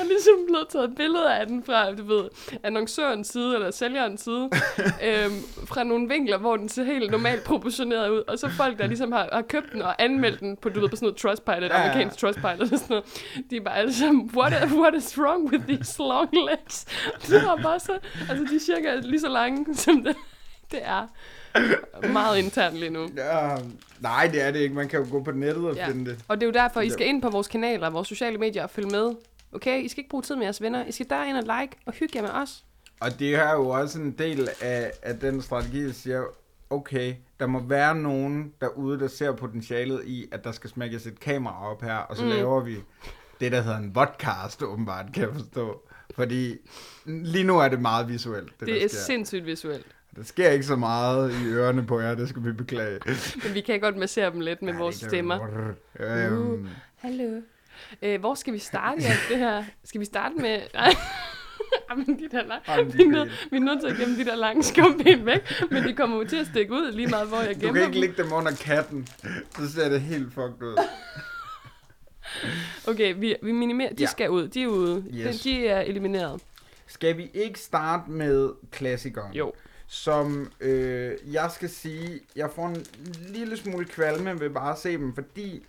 [0.00, 2.24] Er ligesom blevet taget billeder af den fra, du ved,
[2.62, 4.50] annoncørens side, eller sælgerens side,
[5.06, 5.32] øhm,
[5.66, 9.12] fra nogle vinkler, hvor den ser helt normalt proportioneret ud, og så folk, der ligesom
[9.12, 11.66] har, har købt den og anmeldt den på, du ved, på sådan noget Trustpilot, Ja,
[11.80, 11.82] ja.
[11.90, 13.04] amerikansk Trustpilot og sådan noget,
[13.50, 16.84] de er bare alle sammen, what, is, what is wrong with these long legs?
[17.26, 17.92] Det var bare så,
[18.30, 20.16] altså de er cirka lige så lange, som det,
[20.70, 21.06] det er.
[22.12, 23.08] Meget internt lige nu.
[23.16, 23.56] Ja,
[24.00, 24.74] nej, det er det ikke.
[24.74, 25.86] Man kan jo gå på nettet og Ja.
[25.88, 26.18] finde det.
[26.28, 28.70] Og det er jo derfor, I skal ind på vores kanaler, vores sociale medier og
[28.70, 29.10] følge med.
[29.52, 30.84] Okay, I skal ikke bruge tid med jeres venner.
[30.86, 32.64] I skal derind og like og hygge jer med os.
[33.00, 36.22] Og det er jo også en del af, af den strategi, der siger,
[36.70, 41.20] okay, der må være nogen derude, der ser potentialet i, at der skal smækkes et
[41.20, 42.28] kamera op her, og så mm.
[42.28, 42.76] laver vi
[43.40, 45.82] det, der hedder en vodcast, åbenbart, kan jeg forstå.
[46.14, 46.56] Fordi
[47.06, 48.98] lige nu er det meget visuelt, det, Det er sker.
[48.98, 49.86] sindssygt visuelt.
[50.16, 53.00] Der sker ikke så meget i ørerne på jer, det skal vi beklage.
[53.44, 55.38] Men vi kan godt massere dem lidt med Ja, vores stemmer.
[56.00, 56.68] Øhm, Uh.
[56.96, 57.40] Hallo.
[58.02, 59.64] Øh, hvor skal vi starte i alt det her?
[59.84, 60.60] Skal vi starte med...
[60.74, 60.94] Nej.
[61.90, 62.62] Jamen, de der lang...
[62.68, 65.26] Jamen, de vi, er nødt, vi er nødt til at gemme de der lange skumben
[65.26, 67.72] væk, men de kommer jo til at stikke ud lige meget, hvor jeg du gemmer
[67.74, 68.00] kan ikke dem.
[68.00, 69.08] lægge dem under katten,
[69.56, 70.76] så ser det helt fucked ud.
[72.86, 73.92] Okay, vi, vi minimerer...
[73.94, 74.06] De Ja.
[74.06, 74.48] skal ud.
[74.48, 75.04] De er ude.
[75.14, 75.40] Yes.
[75.40, 76.40] De, de er elimineret.
[76.86, 79.32] Skal vi ikke starte med klassikeren?
[79.34, 79.52] Jo.
[79.86, 82.86] som øh, jeg skal sige, jeg får en
[83.28, 85.62] lille smule kvalme ved bare at se dem, fordi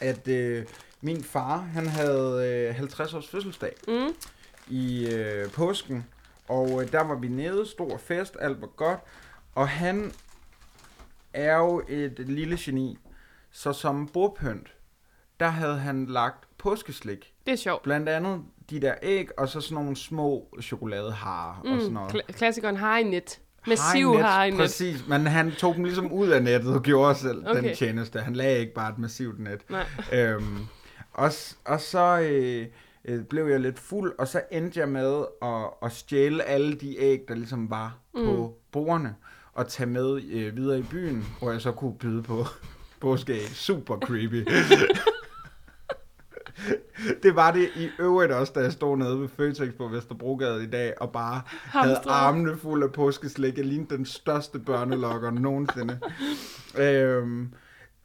[0.00, 0.64] at øh,
[1.00, 4.08] min far, han havde øh, 50 års fødselsdag Mm.
[4.68, 6.04] i øh, påsken,
[6.48, 8.98] og øh, der var vi nede, stor fest, alt var godt,
[9.54, 10.12] og han
[11.32, 12.98] er jo et lille geni,
[13.50, 14.74] så som bordpynt,
[15.40, 17.82] der havde han lagt påskeslik, Det er sjovt.
[17.82, 21.92] blandt andet de der æg, og så sådan nogle små chokoladeharer og sådan Mm.
[21.92, 22.14] noget.
[22.14, 23.40] Kla- klassikeren har i net.
[23.66, 24.58] Massiv har i net.
[24.60, 27.46] Præcis, men han tog dem ligesom ud af nettet og gjorde selv.
[27.48, 27.62] Okay.
[27.62, 28.20] den tjeneste.
[28.20, 29.60] Han lagde ikke bare et massivt net.
[29.70, 29.86] Nej.
[30.12, 30.58] Øhm,
[31.20, 31.32] og,
[31.64, 32.66] og så øh,
[33.04, 36.98] øh, blev jeg lidt fuld, og så endte jeg med at, at stjæle alle de
[36.98, 38.24] æg, der ligesom var mm.
[38.24, 39.14] på bordene,
[39.52, 42.44] og tage med øh, videre i byen, hvor jeg så kunne byde på
[43.00, 43.48] påskeæg.
[43.48, 44.44] Super creepy.
[47.22, 50.70] det var det i øvrigt også, da jeg stod nede ved Føtex på Vesterbrogade i
[50.70, 52.16] dag, og bare havde Hamstrede.
[52.16, 53.56] armene fulde af påskeslik.
[53.56, 56.00] Jeg lignede den største børnelokker nogensinde.
[56.84, 57.54] øhm,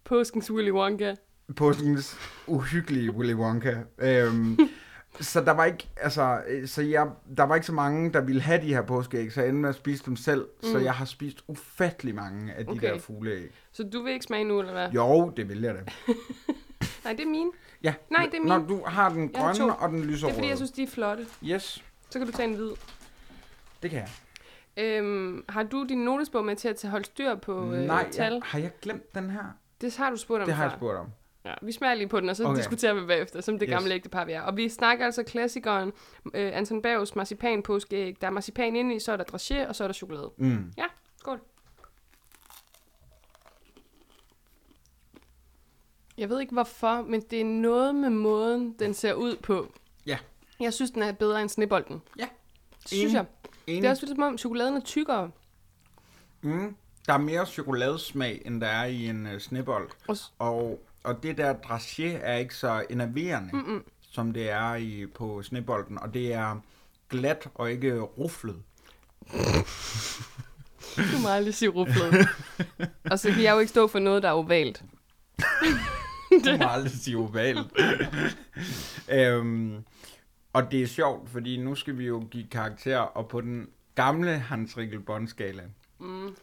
[0.03, 1.15] Påskens Willy Wonka.
[1.55, 3.75] Påskens uhyggelige Willy Wonka.
[3.97, 4.59] Øhm,
[5.21, 8.41] så der var ikke, altså, øh, så jeg, der var ikke så mange, der ville
[8.41, 10.47] have de her påskeæg, så jeg endte med at spise dem selv.
[10.63, 10.69] Mm.
[10.71, 12.93] Så jeg har spist ufattelig mange af de Okay.
[12.93, 13.49] der fugleæg.
[13.71, 14.89] Så du vil ikke smage nu, eller hvad?
[14.89, 15.79] Jo, det vil jeg da.
[17.03, 17.51] Nej, det er mine.
[17.83, 17.93] Ja.
[18.11, 18.67] Nej, det er Når min.
[18.67, 19.75] du har den har grønne to.
[19.79, 20.35] og den Det er lyserøde.
[20.35, 21.25] fordi, jeg synes, de er flotte.
[21.43, 22.71] Yes, Så kan du tage en hvid.
[23.83, 24.09] det kan jeg.
[24.77, 28.33] Øhm, har du din notesbog med til at holde styr på øh, Nej, tal?
[28.33, 29.43] jeg, har jeg glemt den her?
[29.81, 31.07] Det har du spurgt om Det har jeg spurgt om.
[31.45, 32.57] Ja, vi smager lige på den, og så Okay.
[32.57, 33.73] diskuterer vi bagefter, som det Yes.
[33.75, 34.41] gamle ægtepar vi er.
[34.41, 35.93] Og vi snakker altså klassikeren
[36.33, 38.21] øh, Anton Bergs marcipan påskeæg.
[38.21, 40.31] Der er marcipan inde i, så er der dragé, og så er der chokolade.
[40.37, 40.71] Mm.
[40.77, 40.85] Ja,
[41.19, 41.39] skål.
[46.17, 49.73] Jeg ved ikke hvorfor, men det er noget med måden, den ser ud på.
[50.05, 50.17] Ja.
[50.59, 52.01] Jeg synes, den er bedre end snebolden.
[52.19, 52.27] Ja.
[52.85, 53.13] Synes Enig.
[53.13, 53.25] jeg.
[53.67, 53.81] Enig.
[53.81, 55.31] Det er også som om chokoladen er tykkere.
[56.41, 56.75] Mm.
[57.07, 59.89] Der er mere chokoladesmag, end der er i en uh, snebold.
[60.07, 63.83] Og Og, og det der dragé er ikke så enerverende, Mm-mm.
[64.11, 65.99] som det er i, på snebolden.
[65.99, 66.59] Og det er
[67.09, 68.55] glat og ikke ruflet.
[70.97, 72.27] Du må aldrig sige ruflet.
[73.11, 74.83] og så kan jeg jo ikke stå for noget, der er ovalt.
[76.45, 77.71] Du må aldrig sige ovalt.
[79.19, 79.83] øhm,
[80.53, 84.29] og det er sjovt, fordi nu skal vi jo give karakter, og på den gamle
[84.31, 85.63] Hans Rikkel Bondskala,
[85.99, 86.35] Mm.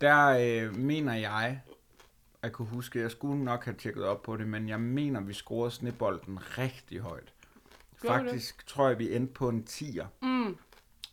[0.00, 1.60] der øh, mener jeg,
[2.42, 5.32] at kunne huske, jeg skulle nok have tjekket op på det, men jeg mener, vi
[5.32, 7.32] scorede snebolden rigtig højt.
[8.00, 8.30] Gjorde du det?
[8.30, 10.06] Faktisk tror jeg, vi endte på en 10'er.
[10.22, 10.56] Mm.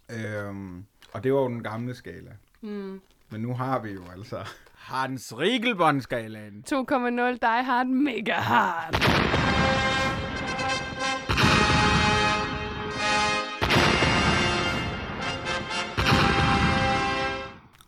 [0.10, 2.32] Øhm, og det var jo den gamle skala.
[2.62, 3.02] Mm.
[3.30, 6.64] Men nu har vi jo altså Hans Riegelbånd-skalaen.
[6.74, 10.13] 2,0 Die Hard Mega Hard.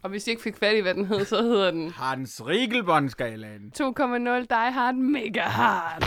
[0.05, 3.71] Og hvis I ikke fik fat i, hvad den hed, så hedder den Hans Riegelbånd-skalaen.
[3.81, 6.03] 2,0 Die Hard Mega Hard.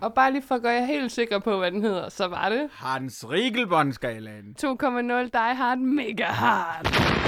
[0.00, 2.48] Og bare lige for at gøre jer helt sikre på, hvad den hedder, så var
[2.48, 4.56] det Hans Riegelbånd-skalaen.
[4.64, 7.21] 2,0 Die Hard Mega Hard.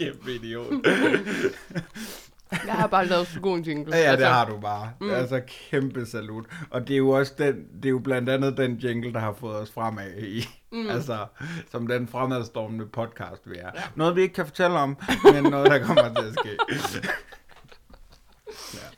[0.00, 0.72] Kæmpe idiot.
[2.66, 3.96] Jeg har bare lavet så god en jingle.
[3.96, 4.92] Ja, ja, det Altså, har du bare.
[5.00, 5.10] Mm.
[5.10, 6.44] Altså kæmpe salut.
[6.70, 9.32] Og det er jo også den, det er jo blandt andet den jingle, der har
[9.32, 10.48] fået os fremad i.
[10.72, 10.90] Mm.
[10.90, 11.26] Altså,
[11.70, 13.70] som den fremadstormende podcast, vi er.
[13.74, 13.82] Ja.
[13.96, 14.96] Noget, vi ikke kan fortælle om,
[15.32, 16.56] men noget, der kommer til at ske.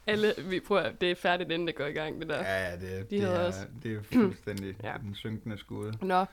[0.06, 2.36] Alle, vi prøver, det er færdigt, inden det går i gang, det der.
[2.36, 4.88] Ja, ja, det, De det, er, også- det er fuldstændig Ja.
[4.92, 4.94] ja.
[5.02, 5.92] den synkende skud.
[6.02, 6.24] Nå,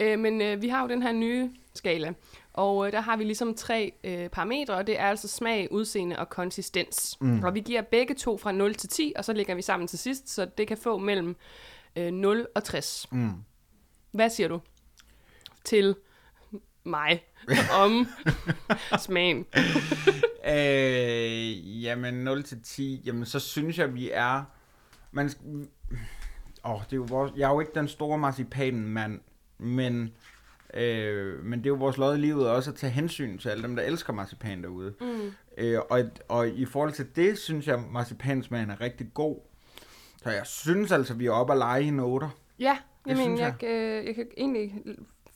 [0.00, 2.12] øh, men øh, vi har jo den her nye skala,
[2.56, 6.18] og øh, der har vi ligesom tre øh, parametre, og det er altså smag, udseende
[6.18, 7.16] og konsistens.
[7.20, 7.44] Mm.
[7.44, 9.98] Og vi giver begge to fra 0 til 10, og så lægger vi sammen til
[9.98, 11.36] sidst, så det kan få mellem
[11.96, 13.06] øh, 0 og 60.
[13.12, 13.30] Mm.
[14.12, 14.60] Hvad siger du
[15.64, 15.96] til
[16.84, 17.24] mig
[17.84, 18.06] om
[18.98, 19.46] smagen?
[20.48, 24.44] Øh, jamen 0 til 10, jamen så synes jeg, vi er...
[25.12, 25.30] Man,
[26.64, 29.20] åh, det er jo vores, jeg er jo ikke den store marcipanmand,
[29.58, 30.12] men,
[30.74, 33.62] øh, men det er jo vores lod i livet også at tage hensyn til alle
[33.62, 34.94] dem, der elsker marcipan derude.
[35.00, 35.32] Mm.
[35.58, 39.36] Øh, og, og i forhold til det, synes jeg, marcipansmagen er rigtig god.
[40.22, 42.28] Så jeg synes altså, vi er oppe at lege i noter.
[42.58, 43.68] Ja, Det jamen, jeg, jeg.
[43.70, 43.98] jeg.
[44.00, 44.74] Øh, jeg kan egentlig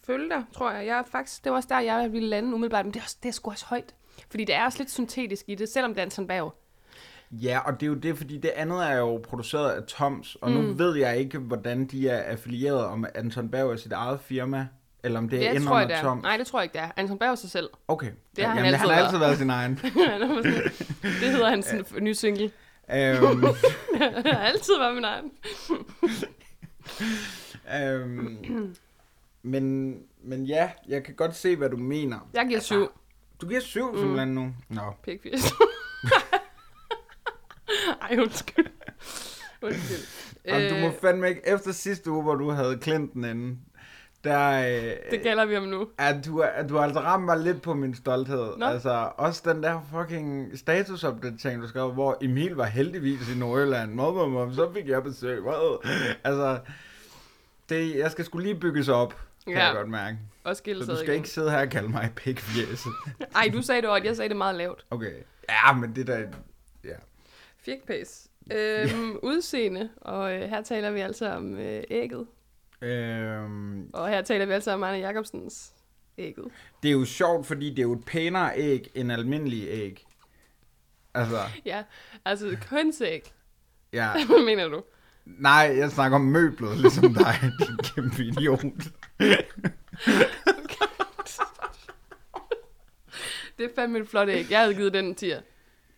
[0.06, 0.86] følge dig, tror jeg.
[0.86, 3.16] jeg er faktisk, det var også der, jeg ville lande umiddelbart, men det er, også,
[3.22, 3.94] det er sgu også højt.
[4.30, 6.50] Fordi det er også lidt syntetisk i det, selvom det er en sådan bag.
[7.32, 10.50] Ja, og det er jo det, fordi det andet er jo produceret af Toms, og
[10.50, 10.78] nu Mm.
[10.78, 14.66] ved jeg ikke, hvordan de er affilieret, om Anton Berg er sit eget firma,
[15.04, 16.14] eller om det er Det tror jeg, det er.
[16.22, 16.90] Nej, det tror jeg ikke, det er.
[16.96, 17.68] Anton Berg er sig selv.
[17.88, 18.10] Okay.
[18.36, 19.38] Det har han Jamen, altid han har altid været.
[19.38, 19.74] sin egen.
[21.20, 22.44] Det hedder hans sådan, nye single.
[22.44, 22.52] øhm,
[24.00, 25.30] Jeg har altid været min egen.
[27.76, 28.74] øhm,
[29.42, 32.28] men, men ja, jeg kan godt se, hvad du mener.
[32.34, 32.88] Jeg giver syv.
[33.40, 33.98] Du giver syv mm.
[33.98, 34.54] simpelthen nu.
[34.68, 34.80] Nå.
[35.04, 35.52] Pikfis.
[38.02, 38.66] Ej, undskyld.
[39.62, 40.06] Undskyld.
[40.44, 43.58] Jamen, du må fandme ikke, efter sidste uge, hvor du havde Clinton inde,
[44.24, 45.88] der, øh, det gælder vi om nu.
[45.98, 48.56] at du, at du har altså ramt mig lidt på min stolthed.
[48.56, 48.66] Nå.
[48.66, 53.92] Altså, også den der fucking statusopdatering, du skrev, hvor Emil var heldigvis i Nordjylland.
[53.92, 55.42] Mom, mom, mom, så fik jeg besøg.
[55.42, 55.76] Wow.
[56.24, 56.58] Altså,
[57.68, 59.14] det, jeg skal skulle lige bygges op,
[59.46, 59.64] kan Ja.
[59.66, 60.18] jeg godt mærke.
[60.44, 62.84] Og Så du skal ikke sidde her og kalde mig pikfjæs.
[63.36, 64.04] Ej, du sagde det godt.
[64.04, 64.86] Jeg sagde det meget lavt.
[64.90, 65.12] Okay.
[65.48, 66.18] Ja, men det der...
[66.84, 66.94] Ja.
[67.58, 68.26] Firkpæs.
[68.52, 69.88] Øhm, udseende.
[70.00, 72.26] Og øh, her taler vi altså om øh, ægget.
[72.82, 75.72] Øhm, Og her taler vi altså om Arne Jacobsens
[76.18, 76.46] ægget.
[76.82, 80.04] det er jo sjovt, fordi det er jo et pænere æg end almindelige æg.
[81.14, 81.82] Altså, Ja,
[82.24, 83.32] altså kønsæg.
[83.92, 84.10] ja.
[84.26, 84.82] Hvad mener du?
[85.24, 87.34] Nej, jeg snakker om møblet, ligesom dig,
[87.66, 88.60] din kæmpe idiot.
[93.58, 94.50] Det er fandme et flot æg.
[94.50, 95.40] Jeg havde givet den en tier,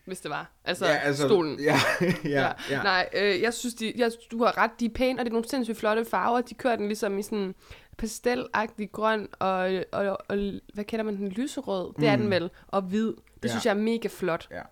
[0.05, 0.51] hvis det var.
[0.65, 1.61] Altså, ja, altså stolen.
[1.65, 1.77] Ja,
[2.25, 2.83] ja, ja.
[2.83, 5.35] Nej, øh, jeg synes, de, jeg, du har ret, de er pæne, og det er
[5.35, 6.41] nogle sindssygt flotte farver.
[6.41, 7.55] De kører den ligesom i sådan
[7.99, 10.38] pastelagtig grøn, og, og, og,
[10.75, 11.95] hvad kalder man den, lyserød?
[12.01, 13.07] Det er den vel, og hvid.
[13.07, 13.49] Det Ja.
[13.49, 14.49] synes jeg er mega flot.
[14.51, 14.62] Ja.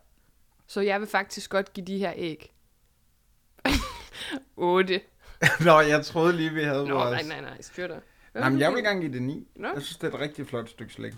[0.66, 2.53] Så jeg vil faktisk godt give de her æg.
[4.57, 5.01] 8.
[5.64, 7.27] Nå, jeg troede lige, vi havde Nå, vores...
[7.27, 8.01] nej, nej, nej, styrter.
[8.35, 9.49] Nej, men jeg vil gerne give det 9.
[9.57, 9.69] Nå.
[9.75, 11.12] Jeg synes, det er et rigtig flot stykke slik.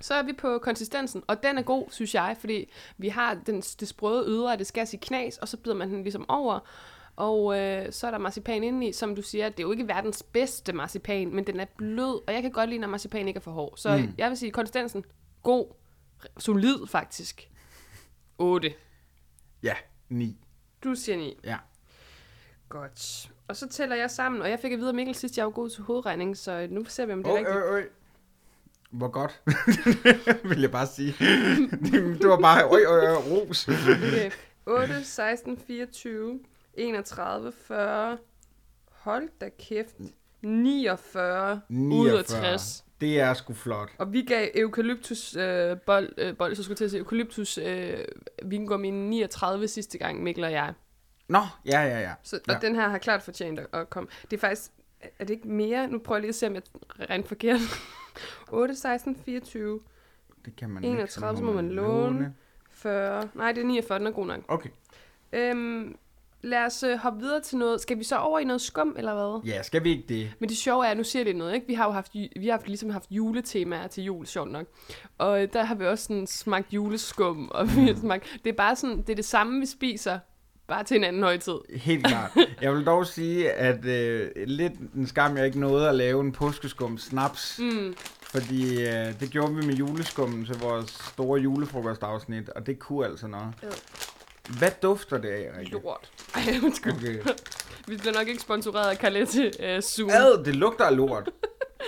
[0.00, 3.60] Så er vi på konsistensen, og den er god, synes jeg, fordi vi har den,
[3.60, 6.60] det sprøde ydre, det skal i knas, og så bider man den ligesom over,
[7.16, 10.22] og øh, så er der marcipan indeni, som du siger, det er jo ikke verdens
[10.22, 13.42] bedste marcipan, men den er blød, og jeg kan godt lide, når marcipan ikke er
[13.42, 13.76] for hård.
[13.76, 14.14] Så mm.
[14.18, 15.04] jeg vil sige, konsistensen,
[15.42, 15.66] god,
[16.38, 17.50] solid faktisk.
[18.38, 18.74] 8.
[19.62, 19.74] Ja,
[20.08, 20.36] 9.
[20.84, 21.38] Du siger 9.
[21.44, 21.56] Ja.
[22.68, 23.30] Godt.
[23.48, 25.50] Og så tæller jeg sammen, og jeg fik at vide af Mikkel sidst, jeg var
[25.50, 27.56] god til hovedregning, så nu ser vi, om det er Øj, rigtigt.
[27.56, 27.88] øj, øj.
[28.90, 29.42] Hvor godt,
[30.50, 31.14] vil jeg bare sige.
[32.18, 33.68] det, var bare, øj, øj, øj, ros.
[33.68, 34.30] Okay.
[34.66, 36.40] 8, 16, 24,
[36.74, 38.18] 31, 40.
[38.90, 39.96] Hold da kæft.
[40.42, 42.12] 49, 49.
[42.12, 42.84] ud af 60.
[43.00, 43.88] Det er sgu flot.
[43.98, 47.58] Og vi gav eukalyptus øh, bold, øh, bold, så skulle jeg til at sige, eukalyptus
[47.58, 48.04] øh,
[48.44, 50.72] vingummi 39 sidste gang, Mikkel og jeg.
[51.28, 52.12] Nå, ja, ja, ja.
[52.22, 52.54] Så, ja.
[52.54, 54.08] og den her har klart fortjent at, at komme.
[54.30, 54.70] Det er faktisk,
[55.18, 55.88] er det ikke mere?
[55.88, 56.62] Nu prøver jeg lige at se, om jeg
[57.10, 57.60] regner forkert.
[58.50, 59.80] 8, 16, 24,
[60.44, 61.38] Det kan man 31, ikke.
[61.38, 62.34] så må man låne.
[62.70, 63.28] 40.
[63.34, 64.40] Nej, det er 49, den er god nok.
[64.48, 64.68] Okay.
[65.32, 65.96] Øhm,
[66.42, 67.80] lad os øh, hoppe videre til noget.
[67.80, 69.52] Skal vi så over i noget skum, eller hvad?
[69.52, 70.32] Ja, skal vi ikke det?
[70.38, 71.66] Men det sjove er, nu siger lidt noget, ikke?
[71.66, 74.66] Vi har jo haft, vi har haft, ligesom haft juletemaer til jul, sjovt nok.
[75.18, 78.56] Og øh, der har vi også sådan smagt juleskum, og vi har smagt, det er
[78.56, 80.18] bare sådan, det er det samme, vi spiser,
[80.68, 81.54] bare til en anden højtid.
[81.74, 82.30] Helt klart.
[82.62, 86.32] Jeg vil dog sige, at øh, lidt en skam, jeg ikke nåede at lave en
[86.32, 87.58] påskeskum snaps.
[87.58, 93.06] Mm, Fordi øh, det gjorde vi med juleskummen til vores store julefrokostafsnit, og det kunne
[93.06, 93.52] altså noget.
[93.62, 93.72] Ad.
[94.58, 95.72] Hvad dufter det af, Rikke?
[95.72, 96.10] lort.
[96.34, 96.92] Ej, undskyld.
[96.92, 97.18] Okay.
[97.86, 100.10] Vi bliver nok ikke sponsoreret af Carlette øh, Zoom.
[100.10, 101.30] Ad, det lugter af lort.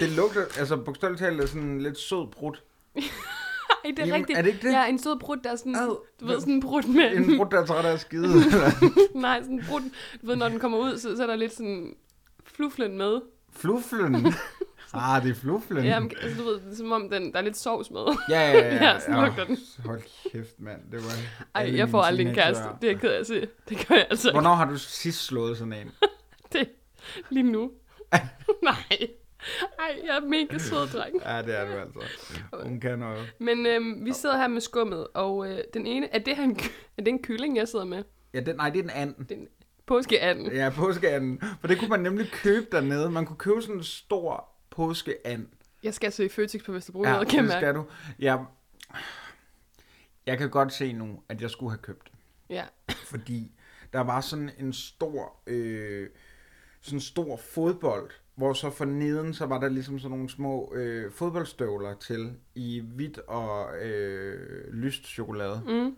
[0.01, 2.55] Det lugter, altså bogstaveligt talt, sådan lidt sød brud.
[3.91, 4.39] Ej, det er Jamen, rigtigt.
[4.39, 4.73] er det ikke det?
[4.73, 5.97] Ja, en sød brud, der er sådan, Ad.
[6.21, 7.17] du ved, sådan en brud med...
[7.17, 8.35] En brud, der er træt af skide.
[9.15, 9.81] Nej, sådan en brud,
[10.23, 11.95] du ved, når den kommer ud, så, så er der lidt sådan
[12.45, 13.21] fluflen med.
[13.53, 14.27] Fluflen.
[14.93, 15.85] Ah, det er fluflen.
[15.85, 18.01] Ja, men, altså, du ved, som om den, der er lidt sovs med.
[18.29, 18.75] ja, ja, ja.
[18.75, 19.59] Ja, sådan lugter den.
[19.85, 20.81] Hold kæft, mand.
[20.93, 21.11] Det var
[21.55, 22.63] Ej, jeg får aldrig en kæreste.
[22.81, 23.49] Det er jeg ked af at se.
[23.69, 24.35] Det gør jeg altså ikke.
[24.35, 25.91] Hvornår har du sidst slået sådan en?
[26.53, 26.69] Det
[27.31, 27.71] lige nu.
[28.63, 29.09] Nej.
[29.79, 31.23] Ej, jeg er mega sød, dreng.
[31.25, 32.01] Ja, det er du altså.
[32.63, 33.35] Hun kan noget.
[33.39, 36.15] Men øhm, vi sidder her med skummet, og øh, den ene...
[36.15, 36.61] Er det, her en,
[36.99, 38.05] er det en kylling, jeg sidder med?
[38.35, 39.27] Ja, den, nej, det er den anden.
[39.29, 39.49] Den
[39.87, 40.53] påskeanden.
[40.53, 41.41] Ja, påskeanden.
[41.61, 43.11] For det kunne man nemlig købe dernede.
[43.11, 45.47] Man kunne købe sådan en stor påskeand.
[45.83, 47.85] Jeg skal altså i Føtex på Vesterbro, Ja, ja, kan det skal du.
[48.19, 48.37] Ja.
[50.27, 52.13] Jeg kan godt se nu, at jeg skulle have købt det.
[52.55, 52.65] Ja.
[53.11, 53.53] Fordi
[53.93, 56.09] der var sådan en stor, øh,
[56.81, 60.73] sådan en stor fodbold, hvor så for neden, så var der ligesom sådan nogle små
[60.75, 65.63] øh, fodboldstøvler til i hvidt og øh, lyst chokolade.
[65.67, 65.95] Mm.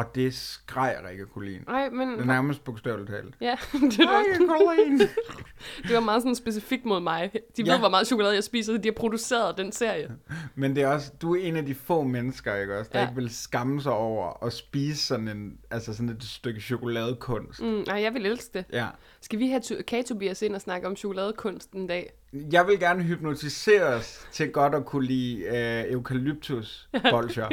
[0.00, 1.60] Og det skreg Rikke Colin.
[1.68, 2.08] Nej, men...
[2.12, 3.34] Det er nærmest bogstaveligt talt.
[3.40, 4.98] Ja, det var, Rikke Colin!
[5.88, 7.30] det var meget sådan specifikt mod mig.
[7.56, 7.78] De ved, Ja.
[7.78, 10.10] hvor meget chokolade jeg spiser, så de har produceret den serie.
[10.54, 13.04] Men det er også, du er en af de få mennesker, ikke også, der Ja.
[13.08, 17.62] ikke vil skamme sig over at spise sådan, en, altså sådan et stykke chokoladekunst.
[17.62, 18.64] Mm, nej, jeg vil elske det.
[18.72, 18.86] Ja.
[19.20, 22.12] Skal vi have to- Kage Tobias ind og snakke om chokoladekunst en dag?
[22.32, 27.48] Jeg vil gerne hypnotiseres til godt at kunne lide øh, eukalyptus bolcher.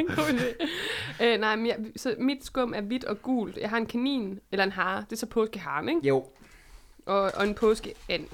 [1.22, 3.56] Øh, nej, men jeg, så mit skum er hvidt og gult.
[3.56, 5.00] Jeg har en kanin, eller en hare.
[5.00, 6.00] Det er så påskeharen, ikke?
[6.08, 6.24] jo.
[7.06, 8.26] Og, og en påskeand.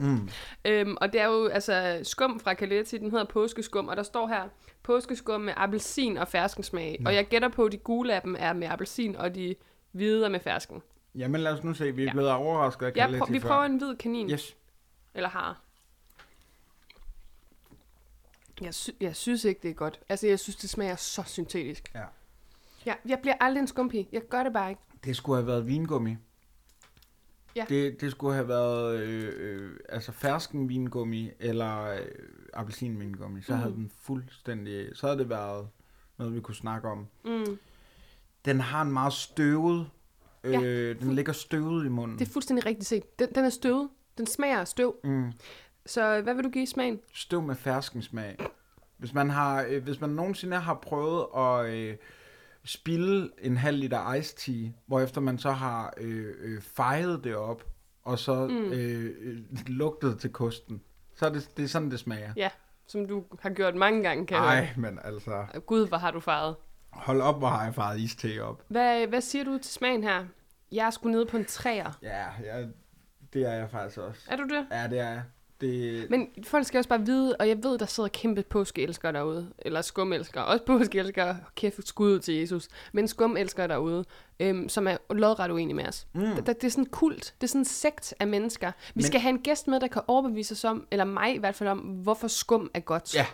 [0.00, 0.28] Mm.
[0.64, 4.28] Øhm, og det er jo altså skum fra Caletti, den hedder påskeskum, og der står
[4.28, 4.42] her,
[4.82, 7.02] påskeskum med appelsin og ferskensmag.
[7.06, 9.54] Og jeg gætter på, at de gule af dem er med appelsin, og de
[9.92, 10.82] hvide er med fersken.
[11.14, 12.12] Jamen lad os nu se, vi er Ja.
[12.12, 13.48] blevet overrasket af Jeg Carletti prø- vi før.
[13.48, 14.32] prøver en hvid kanin, yes.
[14.32, 14.56] Yes.
[15.14, 15.61] eller har.
[18.62, 20.00] Jeg, sy- jeg synes ikke, det er godt.
[20.08, 21.90] Altså, jeg synes, det smager så syntetisk.
[21.94, 22.04] Ja.
[22.86, 24.08] Ja, jeg bliver aldrig en skumpi.
[24.12, 24.82] Jeg gør det bare ikke.
[25.04, 26.16] Det skulle have været vingummi.
[27.56, 27.64] Ja.
[27.68, 31.98] Det, det skulle have været øh, øh, altså fersken vingummi eller øh,
[32.54, 33.42] appelsinvingummi.
[33.42, 33.58] Så Mm.
[33.58, 34.96] havde den fuldstændig...
[34.96, 35.68] Så havde det været
[36.18, 37.06] noget, vi kunne snakke om.
[37.24, 37.58] Mm.
[38.44, 39.90] Den har en meget støvet...
[40.44, 40.92] Øh, Ja.
[40.92, 42.18] Den ligger støvet i munden.
[42.18, 43.18] Det er fuldstændig rigtigt set.
[43.18, 43.88] Den, den er støvet.
[44.18, 44.96] Den smager af støv.
[45.04, 45.32] Mm.
[45.86, 47.00] Så hvad vil du give smagen?
[47.14, 48.36] Støv med ferskensmag.
[48.96, 51.96] Hvis man, har, øh, hvis man nogensinde har prøvet at øh,
[52.64, 57.64] spille en halv liter iced tea, hvorefter man så har øh, øh, fejet det op,
[58.02, 58.72] og så mm.
[58.72, 60.82] øh, øh, lugtet til kosten,
[61.14, 62.32] så er det, det er sådan, det smager.
[62.36, 62.50] Ja,
[62.86, 66.56] som du har gjort mange gange, kan Nej, men altså, Gud, hvor har du faret.
[66.90, 68.62] hold op, hvor har jeg faret iste op.
[68.68, 70.26] Hvad, hvad siger du til smagen her?
[70.72, 71.98] Jeg er sgu nede på en træer.
[72.02, 72.68] Ja, jeg,
[73.32, 74.22] det er jeg faktisk også.
[74.30, 74.66] Er du det?
[74.70, 75.22] Ja, det er jeg.
[75.62, 79.48] Det, Men folk skal også bare vide, og jeg ved, der sidder kæmpe påskeelskere derude,
[79.58, 84.04] eller skumelskere, også påskeelskere, kæft skud til Jesus, men skumelskere derude,
[84.40, 86.06] øhm, som er lodret uenige med os.
[86.12, 86.20] Mm.
[86.20, 88.66] Det, det er sådan en kult, det er sådan en sekt af mennesker.
[88.66, 88.92] Vi men...
[88.94, 91.54] Men- skal have en gæst med, der kan overbevise os om, eller mig i hvert
[91.54, 93.14] fald om, hvorfor skum er godt.
[93.14, 93.26] Ja,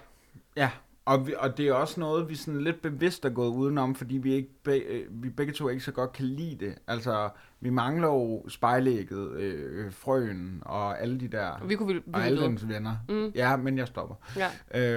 [0.56, 0.70] ja.
[1.04, 4.16] Og, vi, og det er også noget, vi sådan lidt bevidst er gået udenom, fordi
[4.16, 6.74] vi, ikke be, øh, vi begge to ikke så godt kan lide det.
[6.86, 7.28] Altså,
[7.60, 12.24] vi mangler jo spejlægget, øh, frøen og alle de der, vi kunne vi, vi og
[12.26, 12.96] alle dens venner.
[13.08, 13.32] Mm.
[13.34, 14.14] Ja, men jeg stopper.
[14.36, 14.50] Ja.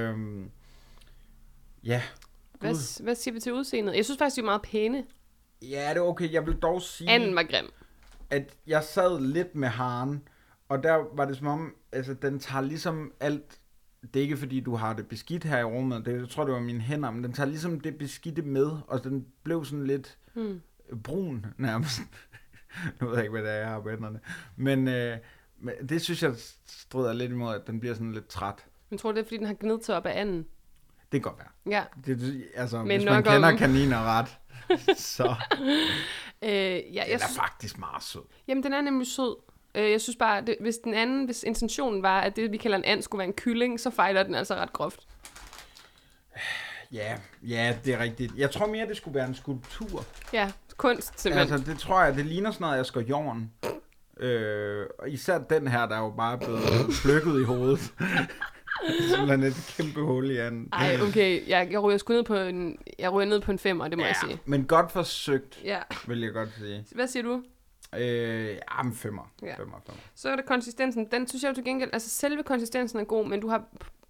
[0.10, 0.50] Øhm,
[1.84, 2.02] ja,
[2.60, 3.04] Hvad, Gud.
[3.04, 3.96] hvad siger vi til udseendet?
[3.96, 5.04] Jeg synes faktisk, de er meget pæne.
[5.62, 6.32] ja, det er okay.
[6.34, 7.66] Jeg vil dog sige, Anden var grim.
[8.30, 10.22] at jeg sad lidt med haren,
[10.70, 13.60] og der var det som om, altså den tager ligesom alt,
[14.14, 16.54] det er ikke fordi du har det beskidt her i rummet, det, jeg tror det
[16.54, 20.18] var mine hænder, men den tager ligesom det beskidte med, og den blev sådan lidt
[20.34, 20.62] Hmm.
[21.04, 22.02] brun nærmest.
[23.02, 24.20] nu ved jeg ikke, hvad det er, jeg har på hænderne.
[24.56, 25.18] Men, øh,
[25.60, 26.34] men det synes jeg
[26.68, 28.66] strider lidt imod, at den bliver sådan lidt træt.
[28.90, 30.38] Men tror det er, fordi den har gnidt sig op af anden?
[31.12, 31.74] Det kan godt være.
[31.74, 31.84] Ja.
[32.06, 34.38] Det, altså, Men hvis man kender om- kaniner ret,
[34.98, 35.36] så
[36.44, 38.22] Øh, ja, den jeg, er synes- faktisk meget sød.
[38.48, 39.36] Jamen, den er nemlig sød.
[39.76, 42.78] Øh, jeg synes bare, det, hvis den anden, hvis intentionen var, at det, vi kalder
[42.78, 45.08] en and, skulle være en kylling, så fejler den altså ret groft.
[46.92, 48.34] Ja, ja, det er rigtigt.
[48.38, 50.04] Jeg tror mere, det skulle være en skulptur.
[50.34, 51.54] Ja, kunst simpelthen.
[51.54, 53.52] Altså, det tror jeg, det ligner sådan noget, jeg skal jorden.
[54.20, 56.62] Øh, og især den her, der er jo bare blevet
[57.02, 57.80] plukket i hovedet.
[59.10, 60.70] Simpelthen et kæmpe hul i anden.
[60.74, 63.88] Ej, okay, jeg, jeg ryger sgu ned på en, jeg ryger ned på en femmer,
[63.88, 64.08] det må ja.
[64.08, 64.40] jeg sige.
[64.46, 65.80] men godt forsøgt, Ja.
[66.08, 66.86] vil jeg godt sige.
[66.92, 67.42] Hvad siger du?
[67.98, 69.32] Øh, ja, men femmer.
[69.42, 69.56] Ja.
[69.58, 70.02] Femmer, femmer.
[70.16, 71.08] Så er der konsistensen.
[71.12, 73.64] Den synes jeg til gengæld, altså selve konsistensen er god, men du har,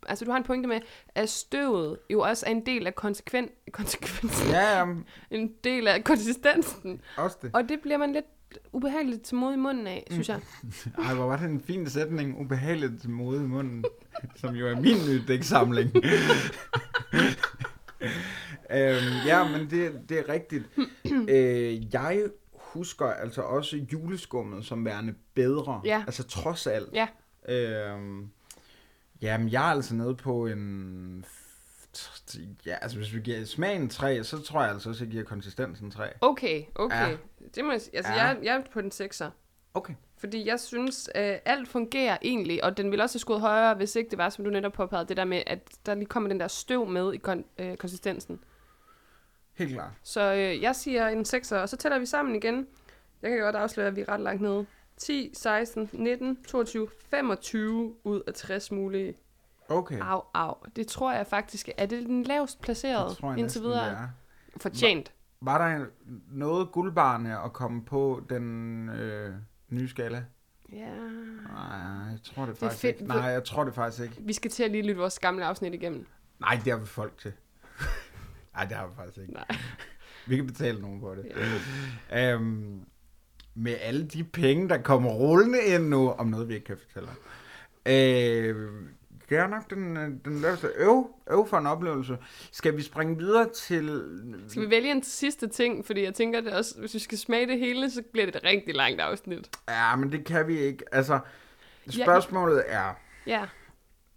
[0.07, 0.79] altså du har en pointe med,
[1.15, 4.85] at støvet jo også er en del af konsekven, konsekvensen, Ja,
[5.37, 7.01] en del af konsistensen.
[7.17, 7.51] også det.
[7.53, 8.25] Og det bliver man lidt
[8.73, 10.39] ubehageligt til mod i munden af, synes jeg.
[11.05, 12.41] Ej, hvor var det en fin sætning.
[12.41, 13.85] Ubehageligt til mode i munden.
[14.41, 15.91] som jo er min nye dæksamling.
[18.71, 20.63] øhm, ja, men det, det er rigtigt.
[21.29, 25.81] øh, jeg husker altså også juleskummet som værende bedre.
[25.85, 26.03] Ja.
[26.07, 26.89] Altså trods alt.
[26.93, 27.07] Ja.
[27.49, 28.29] Øhm,
[29.21, 31.25] jamen, jeg er altså nede på en...
[32.65, 35.23] Ja, altså hvis vi giver smagen 3, så tror jeg altså også, at jeg giver
[35.23, 36.10] konsistensen 3.
[36.21, 37.10] Okay, okay.
[37.10, 37.17] Ja.
[37.55, 38.25] Det må jeg, altså, ja.
[38.25, 39.29] jeg, jeg er på den 6'er.
[39.73, 39.93] Okay.
[40.17, 43.95] Fordi jeg synes, øh, alt fungerer egentlig, og den ville også have skudt højere, hvis
[43.95, 46.39] ikke det var, som du netop påpegede, det der med, at der lige kommer den
[46.39, 48.39] der støv med i kon- øh, konsistensen.
[49.53, 49.91] Helt klart.
[50.03, 52.67] Så øh, jeg siger en 6'er, og så tæller vi sammen igen.
[53.21, 54.65] Jeg kan godt afsløre, at vi er ret langt nede.
[54.97, 59.13] 10, 16, 19, 22, 25 ud af 60 mulige.
[59.69, 59.99] Okay.
[60.01, 60.54] Au, au.
[60.75, 63.86] Det tror jeg faktisk, er det den lavest placerede Det tror jeg indtil videre?
[63.86, 64.08] det er.
[64.58, 65.12] Fortjent.
[65.41, 65.86] Var der
[66.32, 69.34] noget guldbarne at komme på den øh,
[69.70, 70.26] nye skala?
[70.74, 70.93] Ja.
[71.53, 71.78] Nej,
[72.11, 72.95] jeg tror det Det faktisk fedt.
[72.95, 73.07] ikke.
[73.07, 74.15] Nej, jeg tror det faktisk ikke.
[74.20, 76.05] Vi skal til at lige lytte vores gamle afsnit igennem.
[76.39, 77.34] Nej, det har vi folk til.
[78.55, 79.34] Nej, det har vi faktisk ikke.
[79.34, 79.45] Nej.
[80.28, 81.32] Vi kan betale nogen for det.
[82.09, 82.34] Ja.
[82.34, 82.86] Øhm,
[83.56, 87.10] med alle de penge, der kommer rullende ind nu, om noget, vi ikke kan fortælle
[87.10, 87.16] om.
[87.86, 88.72] Øh,
[89.30, 92.18] det er nok den, øh, den laveste øv, øv for en oplevelse.
[92.52, 94.04] Skal vi springe videre til...
[94.47, 95.86] Skal vi vælge en sidste ting?
[95.86, 98.43] Fordi jeg tænker, det også, hvis vi skal smage det hele, så bliver det et
[98.43, 99.49] rigtig langt afsnit.
[99.70, 100.84] Ja, men det kan vi ikke.
[100.91, 101.20] Altså,
[101.89, 102.99] spørgsmålet er...
[103.28, 103.45] Ja.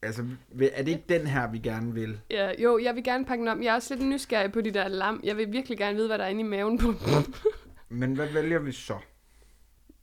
[0.02, 0.24] Altså,
[0.72, 2.20] er det ikke den her, vi gerne vil?
[2.30, 2.62] ja.
[2.62, 3.62] Jo, jeg vil gerne pakke den om.
[3.62, 5.20] Jeg er også lidt nysgerrig på de der lam.
[5.24, 7.34] Jeg vil virkelig gerne vide, hvad der er inde i maven på dem.
[7.88, 8.94] Men hvad vælger vi så?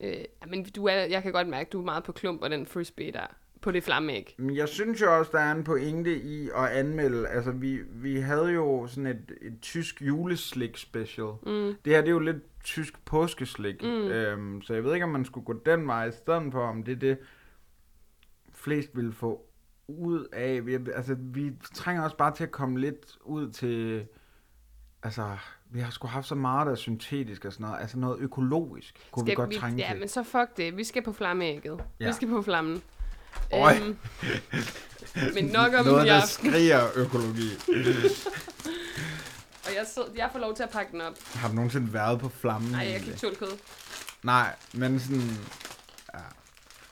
[0.04, 2.50] Øh, men du er, jeg kan godt mærke, at du er meget på klump og
[2.50, 3.36] den frisbee der.
[3.62, 4.36] På det flammeæg.
[4.38, 7.28] Men jeg synes jo også, der er en pointe i at anmelde.
[7.28, 11.28] Altså, vi, vi havde jo sådan et, et tysk juleslik special.
[11.46, 11.76] Mm.
[11.86, 13.84] Det her, det er jo lidt tysk påskeslik.
[13.84, 13.90] Mm.
[13.90, 16.84] Øhm, så jeg ved ikke, om man skulle gå den vej i stedet for, om
[16.84, 17.18] det er det,
[18.54, 19.46] flest ville få
[19.88, 20.66] ud af.
[20.66, 24.06] Vi, altså, vi trænger også bare til at komme lidt ud til...
[25.04, 25.38] Altså,
[25.70, 27.82] vi har sgu haft så meget, der er syntetisk og sådan noget.
[27.82, 30.00] Altså noget økologisk kunne vi Skal godt trænge Ja, til.
[30.00, 30.78] men så fuck det.
[30.78, 31.84] Vi skal på flammeægget.
[32.00, 32.08] Ja.
[32.08, 32.82] Vi skal på flammen.
[33.54, 33.76] Øj.
[33.76, 33.98] Øhm,
[35.34, 36.50] men nok om Noget, i der aften.
[36.52, 37.50] skriger økologi.
[39.66, 41.14] Og jeg, sidder, jeg får lov til at pakke den op.
[41.36, 42.72] har du nogensinde været på flammen?
[42.72, 43.58] Nej, jeg kan ikke tåle kød.
[44.24, 45.38] Nej, men sådan...
[46.14, 46.20] Ja.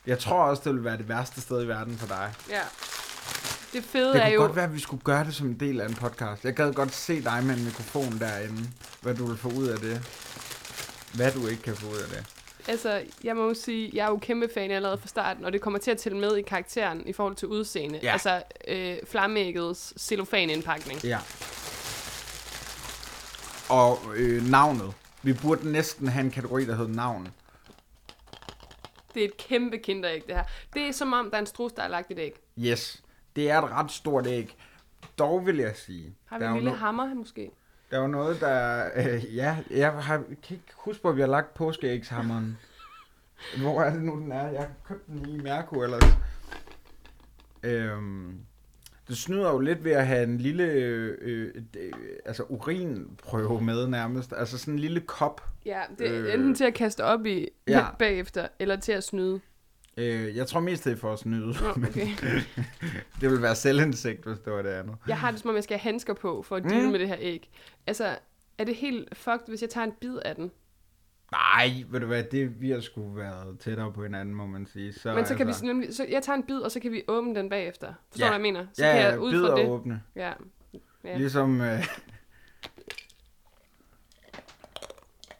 [0.06, 2.32] Jeg tror også, det vil være det værste sted i verden for dig.
[2.50, 2.60] Ja.
[3.72, 4.40] Det fede Det er kunne jo...
[4.40, 6.44] godt være, at vi skulle gøre det som en del af en podcast.
[6.44, 8.68] Jeg gad godt se dig med en mikrofon derinde.
[9.02, 10.02] Hvad du vil få ud af det.
[11.14, 12.24] Hvad du ikke kan få ud af det.
[12.68, 15.60] Altså, jeg må jo sige, jeg er jo kæmpe fan allerede fra starten, og det
[15.60, 18.00] kommer til at tælle med i karakteren i forhold til udseende.
[18.02, 18.12] Ja.
[18.12, 21.04] Altså, øh, flammeæggets cellofanindpakning.
[21.04, 21.18] Ja.
[23.68, 24.92] Og øh, navnet.
[25.22, 27.28] Vi burde næsten have en kategori, der hedder navn.
[29.14, 30.44] Det er et kæmpe kinderæg, det her.
[30.74, 32.34] Det er som om, der er en strus, der har lagt et æg.
[32.58, 33.02] Yes.
[33.36, 34.56] Det er et ret stort æg.
[35.18, 36.16] Dog vil jeg sige.
[36.24, 37.50] Har vi der en lille no- hammer måske?
[37.90, 38.84] Der er jo noget, der...
[38.96, 42.58] Øh, ja, jeg har, kan ikke huske at vi har lagt påskeægshammeren.
[43.62, 44.48] Hvor er det nu, den er?
[44.48, 46.04] Jeg har købt den i Mærko ellers.
[47.62, 48.38] Øhm,
[49.08, 51.92] det snyder jo lidt ved at have en lille øh, øh, øh,
[52.24, 54.32] altså urinprøve med nærmest.
[54.36, 55.48] Altså sådan en lille kop.
[55.66, 56.34] Ja, det er Øh.
[56.34, 57.86] enten til at kaste op i ja.
[57.98, 59.40] bagefter, eller til at snyde.
[60.00, 61.46] Øh, jeg tror mest, det er for at snyde.
[61.62, 62.08] Nå, okay.
[63.20, 64.96] det vil være selvindsigt, hvis det var det andet.
[65.08, 66.90] Jeg har det som om, jeg skal have handsker på, for at deale Mm.
[66.92, 67.50] med det her æg.
[67.86, 68.18] Altså,
[68.58, 70.50] er det helt fucked, hvis jeg tager en bid af den?
[71.32, 74.92] Nej, ved du hvad, det, vi har sgu været tættere på hinanden, må man sige.
[74.92, 77.02] Så, Men så kan altså, vi så jeg tager en bid, og så kan vi
[77.08, 77.92] åbne den bagefter.
[78.10, 78.32] Forstår Ja.
[78.32, 78.66] du, hvad jeg mener?
[78.72, 79.66] Så ja, kan jeg ud bid fra og det.
[79.68, 80.02] åbne.
[80.16, 80.32] Ja.
[81.04, 81.16] Ja.
[81.16, 81.60] Ligesom...
[81.60, 81.86] Øh...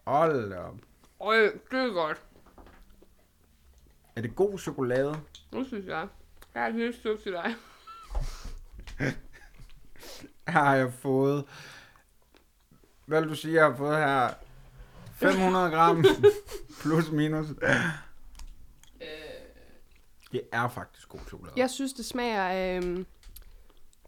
[0.06, 0.74] Hold op.
[1.20, 1.36] Øj,
[1.70, 2.22] det er godt.
[4.20, 5.20] Er det god chokolade?
[5.52, 6.08] Nu synes jeg.
[6.54, 7.54] Jeg har et lille stykke til dig.
[8.98, 9.12] Her
[10.64, 11.44] har jeg fået...
[13.06, 14.34] Hvad vil du sige, jeg har fået her?
[15.12, 16.04] 500 gram
[16.82, 17.46] plus minus.
[20.32, 21.54] Det er faktisk god chokolade.
[21.56, 23.06] Jeg synes, det smager af øhm,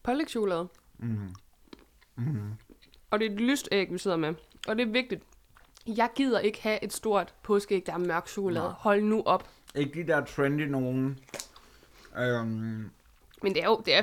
[0.02, 0.68] pålægtschokolade.
[0.98, 1.34] Mm.
[2.16, 2.52] Mm.
[3.10, 4.34] Og det er et lyst æg, vi sidder med.
[4.68, 5.22] Og det er vigtigt.
[5.86, 8.66] Jeg gider ikke have et stort påskeæg, der er mørk chokolade.
[8.66, 8.74] Nej.
[8.78, 9.48] Hold nu op.
[9.74, 11.18] Ikke de der trendy nogen.
[12.18, 12.90] Øhm,
[13.42, 14.02] Men det er jo, det er,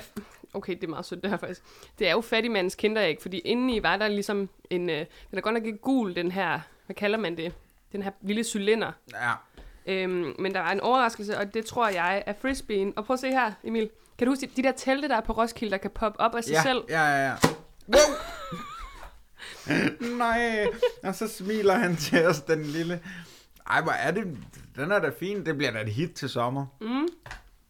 [0.53, 1.61] okay, det er meget sødt det her faktisk.
[1.99, 5.53] Det er jo fattigmandens kinderæg, fordi indeni var der ligesom en, øh, den er godt
[5.53, 7.53] nok ikke gul, den her, hvad kalder man det?
[7.91, 8.91] Den her lille cylinder.
[9.13, 9.31] ja.
[9.85, 12.93] Øhm, men der var en overraskelse, og det tror jeg er frisbeen.
[12.95, 13.89] Og prøv at se her, Emil.
[14.17, 16.35] Kan du huske de, de der telte, der er på Roskilde, der kan poppe op
[16.35, 16.83] af sig Ja, selv?
[16.89, 17.35] ja, ja, ja.
[20.17, 20.67] Nej,
[21.03, 22.99] og så smiler han til os, den lille.
[23.69, 24.37] Ej, hvor er det,
[24.75, 25.45] den er da fin.
[25.45, 26.65] Det bliver da et hit til sommer.
[26.81, 27.07] Mm.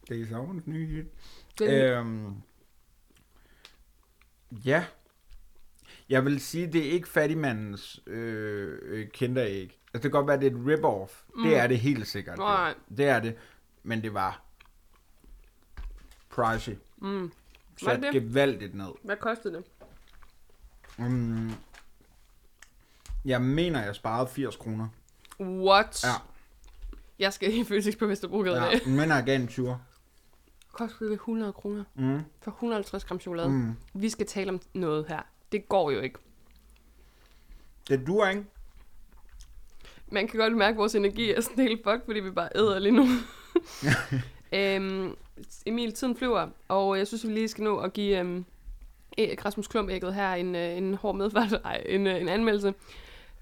[0.08, 1.06] Det er sommerens nye hit.
[1.58, 2.34] Den, Øhm,
[4.64, 4.84] ja.
[6.08, 9.62] Jeg vil sige, det er ikke fattigmandens øh, øh, kinderæg.
[9.62, 11.22] Altså, det kan godt være, det er et rip-off.
[11.36, 11.42] Mm.
[11.42, 12.38] Det er det helt sikkert.
[12.38, 12.74] Nej.
[12.96, 13.36] Det er det.
[13.82, 14.42] Men det var
[16.28, 16.74] pricey.
[16.98, 17.32] mm.
[17.82, 18.22] Var Sat det det?
[18.22, 18.90] gevaldigt ned.
[19.02, 19.64] Hvad kostede det?
[20.98, 21.50] Mm,
[23.24, 24.88] jeg mener, jeg sparede 80 kroner.
[25.40, 26.04] What?
[26.04, 26.08] Ja.
[27.18, 28.56] Jeg skal i Føtex på Vesterbrogade.
[28.56, 28.70] Ja, Ja.
[28.70, 29.78] jeg mener, jeg gav en 20.
[30.72, 32.20] Kostede det 100 kroner Mm.
[32.42, 33.48] for 150 gram chokolade.
[33.50, 33.72] Mm.
[33.94, 35.20] Vi skal tale om noget her.
[35.52, 36.18] Det går jo ikke.
[37.88, 38.44] Det duer, ikke?
[40.08, 42.78] Man kan godt mærke, at vores energi er sådan helt fucked, fordi vi bare æder
[42.78, 43.06] lige nu.
[44.52, 45.16] øhm,
[45.66, 48.44] Emil, tiden flyver, og jeg synes, vi lige skal nå at give øhm,
[49.18, 52.74] Rasmus Klumpægget her en, øh, en hård medfart, ej, en, øh, en anmeldelse.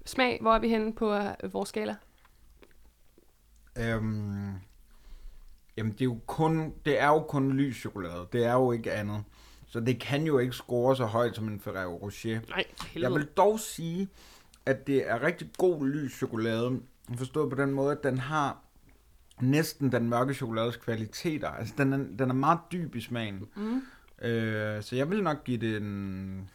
[0.09, 1.95] Smag, hvor er vi henne på øh, vores skala?
[3.77, 4.53] Øhm,
[5.77, 8.27] jamen, det er, jo kun, det er jo kun lys chokolade.
[8.33, 9.23] Det er jo ikke andet.
[9.67, 12.39] Så det kan jo ikke score så højt som en Ferrero Rocher.
[12.49, 13.13] Nej, for Jeg helvede.
[13.13, 14.07] vil dog sige,
[14.65, 16.79] at det er rigtig god lys chokolade.
[17.17, 18.57] Forstået på den måde, at den har
[19.41, 21.49] næsten den mørke chokolades kvaliteter.
[21.49, 23.47] Altså, den er, den er meget dyb i smagen.
[23.55, 23.81] Mm.
[24.27, 26.49] Øh, så jeg vil nok give det en...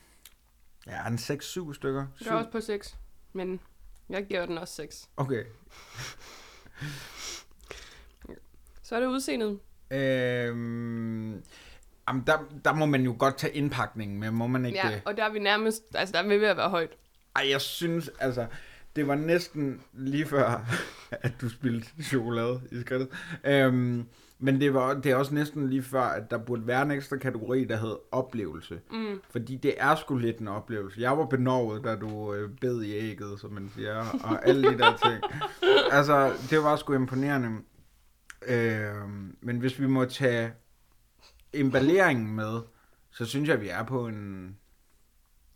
[0.86, 2.07] Ja, en 6-7 stykker.
[2.20, 2.98] Jeg er også på 6,
[3.35, 3.61] men
[4.09, 5.09] jeg giver den også 6.
[5.16, 5.45] Okay.
[8.82, 9.59] Så er det udseendet.
[9.91, 11.43] Øhm,
[12.09, 15.03] jamen, der, der må man jo godt tage indpakningen med, må man ikke Ja, det?
[15.05, 16.91] og der er vi nærmest, altså der er vi ved at være højt.
[17.37, 18.47] Ej, jeg synes, altså,
[18.97, 20.66] det var næsten lige før,
[21.22, 23.09] at du spildte chokolade i skridtet.
[23.45, 24.09] Øhm,
[24.39, 27.16] men det, var, det er også næsten lige før, at der burde være en ekstra
[27.16, 28.80] kategori, der hed oplevelse.
[28.91, 29.20] Mm.
[29.30, 31.01] Fordi det er sgu lidt en oplevelse.
[31.01, 34.78] Jeg var benovet, da du øh, bed i ægget, som man siger, og alle de
[34.78, 35.22] der ting.
[35.93, 37.49] Altså, det var sgu imponerende.
[38.47, 38.93] Øh,
[39.41, 40.53] men hvis vi må tage
[41.53, 42.61] emballeringen med,
[43.11, 44.57] så synes jeg, vi er på en...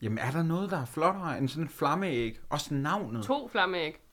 [0.02, 2.40] Jamen, er der noget, der er flottere end sådan en flammeæg?
[2.48, 3.24] Også navnet.
[3.24, 4.07] To flammeæg.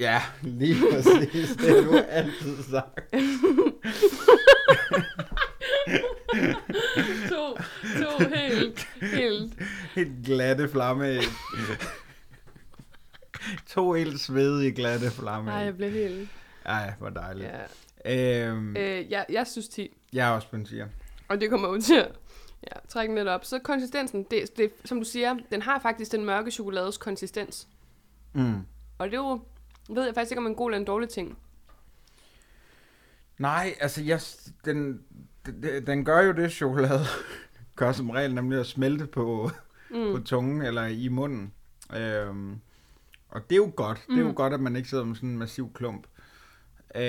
[0.00, 1.56] Ja, lige præcis.
[1.56, 3.00] Det har du altid sagt.
[7.30, 7.56] to,
[8.02, 9.52] to helt, helt.
[9.94, 11.22] Helt glatte flammeæg.
[13.66, 15.54] to helt svedige glatte flammeæg.
[15.54, 16.28] Nej, jeg blev helt...
[16.64, 17.50] Ej, hvor dejligt.
[18.04, 18.46] Ja.
[18.46, 20.88] Øhm, Øh, jeg, jeg synes 10, jeg er også på en siger.
[21.28, 22.12] og det kommer ud til at
[22.62, 23.44] ja, trække lidt op.
[23.44, 27.68] Så konsistensen, det, det, som du siger, den har faktisk den mørke chokolades konsistens.
[28.32, 28.54] Mm.
[28.98, 29.40] Og det er jo,
[29.88, 31.38] ved jeg faktisk ikke, om en god eller en dårlig ting.
[33.38, 34.20] Nej, altså, jeg,
[34.64, 35.02] den,
[35.46, 37.04] den, den gør jo det, chokolade
[37.76, 39.50] gør som regel, nemlig at smelte på,
[39.90, 40.12] mm.
[40.12, 41.52] på tungen eller i munden.
[41.96, 42.60] Øhm,
[43.28, 44.04] og det er jo godt.
[44.08, 44.14] Mm.
[44.14, 46.06] Det er jo godt, at man ikke sidder med sådan en massiv klump.
[46.94, 47.02] Øh,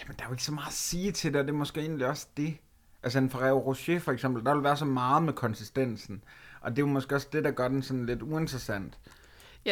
[0.00, 1.80] jamen, der er jo ikke så meget at sige til det, og det er måske
[1.80, 2.56] egentlig også det.
[3.02, 6.22] Altså en Ferrero Rocher for eksempel, der vil være så meget med konsistensen.
[6.60, 8.98] Og det er jo måske også det, der gør den sådan lidt uinteressant.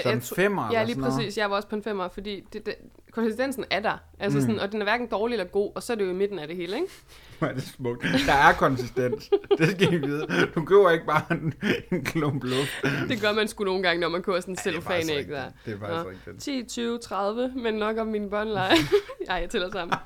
[0.05, 1.16] Ja, en tro- femmer Ja, lige sådan noget?
[1.18, 1.38] præcis.
[1.38, 2.74] Jeg var også på en femmer, fordi det, det,
[3.17, 3.99] konsistensen er der.
[4.19, 4.43] Altså Mm.
[4.43, 6.39] sådan, og den er hverken dårlig eller god, og så er det jo i midten
[6.39, 6.89] af det hele, ikke?
[7.41, 8.03] Er det smukt.
[8.27, 9.31] Der er konsistens.
[9.59, 10.27] Det skal I vide.
[10.55, 11.55] Du køber ikke bare en,
[11.93, 12.85] en klump luft.
[13.09, 15.29] Det gør man sgu nogle gange, når man køber sådan en er cellofan-æg rigtigt.
[15.29, 15.45] der.
[15.67, 16.43] Det er faktisk rigtigt.
[16.43, 18.75] 10, 20, 30, men nok om mine båndleje.
[19.29, 19.97] Ej, jeg tæller sammen.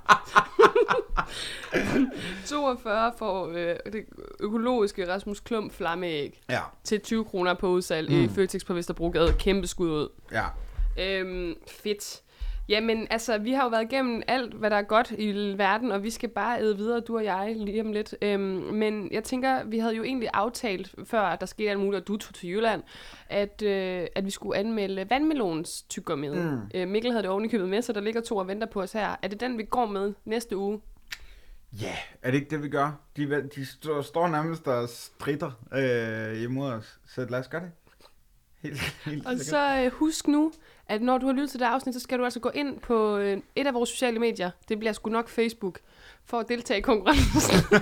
[2.47, 4.05] 42 for øh, det
[4.41, 8.25] økologiske Rasmus Klump flammeæg Ja, til 20 kroner på udsalg mm.
[8.25, 9.35] i Føtex på Vesterbrogade.
[9.39, 10.09] Kæmpe skud ud.
[10.33, 10.45] ja.
[10.99, 12.21] Øhm, fedt.
[12.71, 16.03] Jamen, altså, vi har jo været igennem alt, hvad der er godt i verden, og
[16.03, 18.15] vi skal bare æde videre, du og jeg, lige om lidt.
[18.23, 18.41] Øhm,
[18.73, 22.17] men jeg tænker, vi havde jo egentlig aftalt, før der skete alt muligt, og du
[22.17, 22.83] tog til Jylland,
[23.29, 26.37] at, øh, at vi skulle anmelde vandmelons tyggegummiet.
[26.37, 26.61] Mm.
[26.75, 29.17] Øh, Mikkel havde det ovenikøbet med, så der ligger to og venter på os her.
[29.23, 30.81] Er det den, vi går med næste uge?
[31.73, 33.01] Ja, er det ikke det, vi gør?
[33.17, 37.01] De, de står, står nærmest og stritter øh, imod os.
[37.09, 37.71] Så lad os gøre det.
[38.63, 39.47] Helt, helt Og sikkert.
[39.47, 40.53] så øh, husk nu,
[40.91, 43.17] at når du har lyttet til det afsnit, så skal du altså gå ind på
[43.17, 44.51] øh, et af vores sociale medier.
[44.69, 45.79] Det bliver sgu nok Facebook,
[46.25, 47.55] for at deltage i konkurrencen.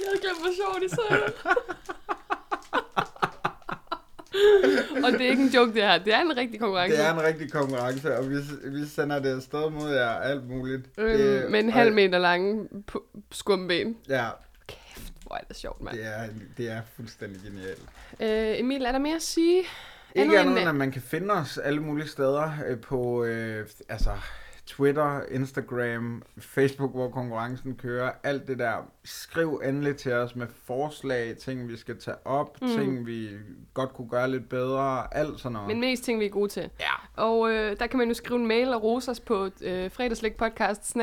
[0.00, 1.34] Jeg havde glemt, hvor sjovt I det.
[5.04, 5.98] Og det er ikke en joke, det her.
[5.98, 6.96] Det er en rigtig konkurrence.
[6.96, 10.82] Det er en rigtig konkurrence, og vi, vi sender det afsted mod jer alt muligt.
[10.98, 12.68] øhm, det, med en halv meter lange
[13.32, 13.96] skumben.
[14.08, 14.28] Ja,
[15.26, 15.96] hvor er det sjovt, mand.
[15.96, 17.82] det er, det er fuldstændig genialt.
[18.20, 19.58] Øh, Emil, er der mere at sige?
[19.58, 19.68] Ikke
[20.14, 24.10] Andet andet end- at man kan finde os alle mulige steder øh, på øh, altså,
[24.66, 28.12] Twitter, Instagram, Facebook, hvor konkurrencen kører.
[28.22, 28.74] Alt det der.
[29.04, 32.68] Skriv endelig til os med forslag, ting vi skal tage op, mm.
[32.68, 33.28] ting vi
[33.74, 35.68] godt kunne gøre lidt bedre, alt sådan noget.
[35.68, 36.70] Men mest ting, vi er gode til.
[36.80, 37.22] Ja.
[37.22, 40.96] Og øh, der kan man jo skrive en mail og rose os på øh, fredagslægpodcast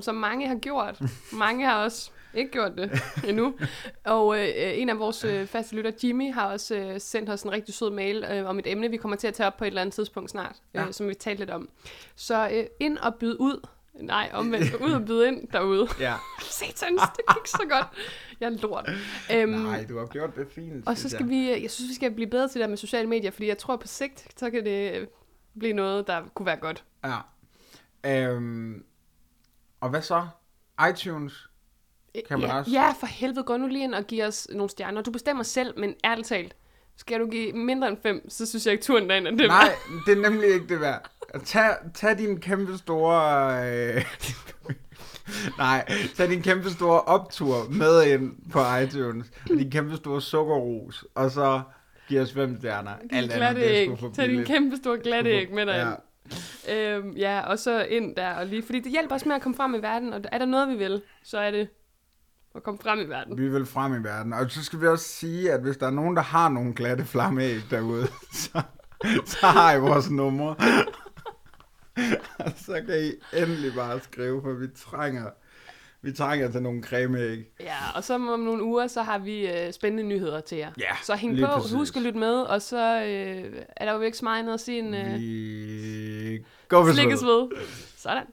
[0.00, 1.00] som mange har gjort.
[1.32, 3.54] mange har også ikke gjort det endnu.
[4.04, 7.52] Og øh, en af vores øh, faste lytter, Jimmy, har også øh, sendt os en
[7.52, 9.68] rigtig sød mail øh, om et emne, vi kommer til at tage op på et
[9.68, 10.92] eller andet tidspunkt snart, øh, Ja.
[10.92, 11.68] som vi talte lidt om.
[12.16, 13.66] Så øh, ind og byd ud.
[13.94, 14.74] Nej, omvendt.
[14.86, 15.88] ud og byde ind derude.
[16.00, 16.14] Ja.
[16.40, 17.86] Satans, det gik så godt.
[18.40, 18.90] Jeg er lort.
[19.32, 20.88] Øhm, Nej, du har gjort det fint.
[20.88, 21.28] og så skal jeg.
[21.28, 23.58] vi, jeg synes, vi skal blive bedre til det der med sociale medier, fordi jeg
[23.58, 25.06] tror på sigt, så kan det øh,
[25.58, 26.84] blive noget, der kunne være godt.
[27.04, 27.16] Ja.
[28.06, 28.84] Øhm,
[29.80, 30.26] og hvad så?
[30.90, 31.48] iTunes?
[32.28, 34.70] Kan man ja, også- ja, for helvede, gå nu lige ind og give os nogle
[34.70, 35.02] stjerner.
[35.02, 36.54] Du bestemmer selv, men ærligt talt,
[36.96, 39.64] skal du give mindre end fem, så synes jeg ikke turen derind er det Nej,
[39.64, 39.76] værd.
[40.06, 41.10] det er nemlig ikke det værd.
[41.44, 43.54] Tag, tag din kæmpe store...
[43.96, 44.04] Øh,
[45.58, 49.26] nej, tag din kæmpe store optur med ind på iTunes.
[49.50, 51.04] Og din kæmpe store sukkerros.
[51.14, 51.62] Og så
[52.08, 52.90] giv os fem stjerner.
[53.12, 55.72] Alt andet, det er Tag din kæmpe store glatte æg med dig.
[55.72, 55.88] Ja.
[56.74, 56.96] Ja.
[56.96, 59.56] Øhm, ja, og så ind der og lige, fordi det hjælper os med at komme
[59.56, 61.68] frem i verden, og er der noget, vi vil, så er det
[62.54, 63.38] at komme frem i verden.
[63.38, 64.32] Vi vil frem i verden.
[64.32, 67.04] Og så skal vi også sige, at hvis der er nogen, der har nogle glatte
[67.04, 68.06] flammeæg derude,
[68.42, 68.62] så,
[69.26, 70.56] så har I vores numre.
[72.38, 75.30] Og så kan I endelig bare skrive, for vi trænger,
[76.02, 77.38] vi trænger til nogle cremeæg.
[77.60, 80.70] Ja, og så om nogle uger, så har vi øh, spændende nyheder til jer.
[80.78, 81.72] Ja, så hæng på, præcis.
[81.72, 84.60] husk at lytte med, og så øh, er der jo ikke så meget andet at
[84.60, 87.48] sige end øh, Vi slikkes ved.
[87.96, 88.24] Sådan.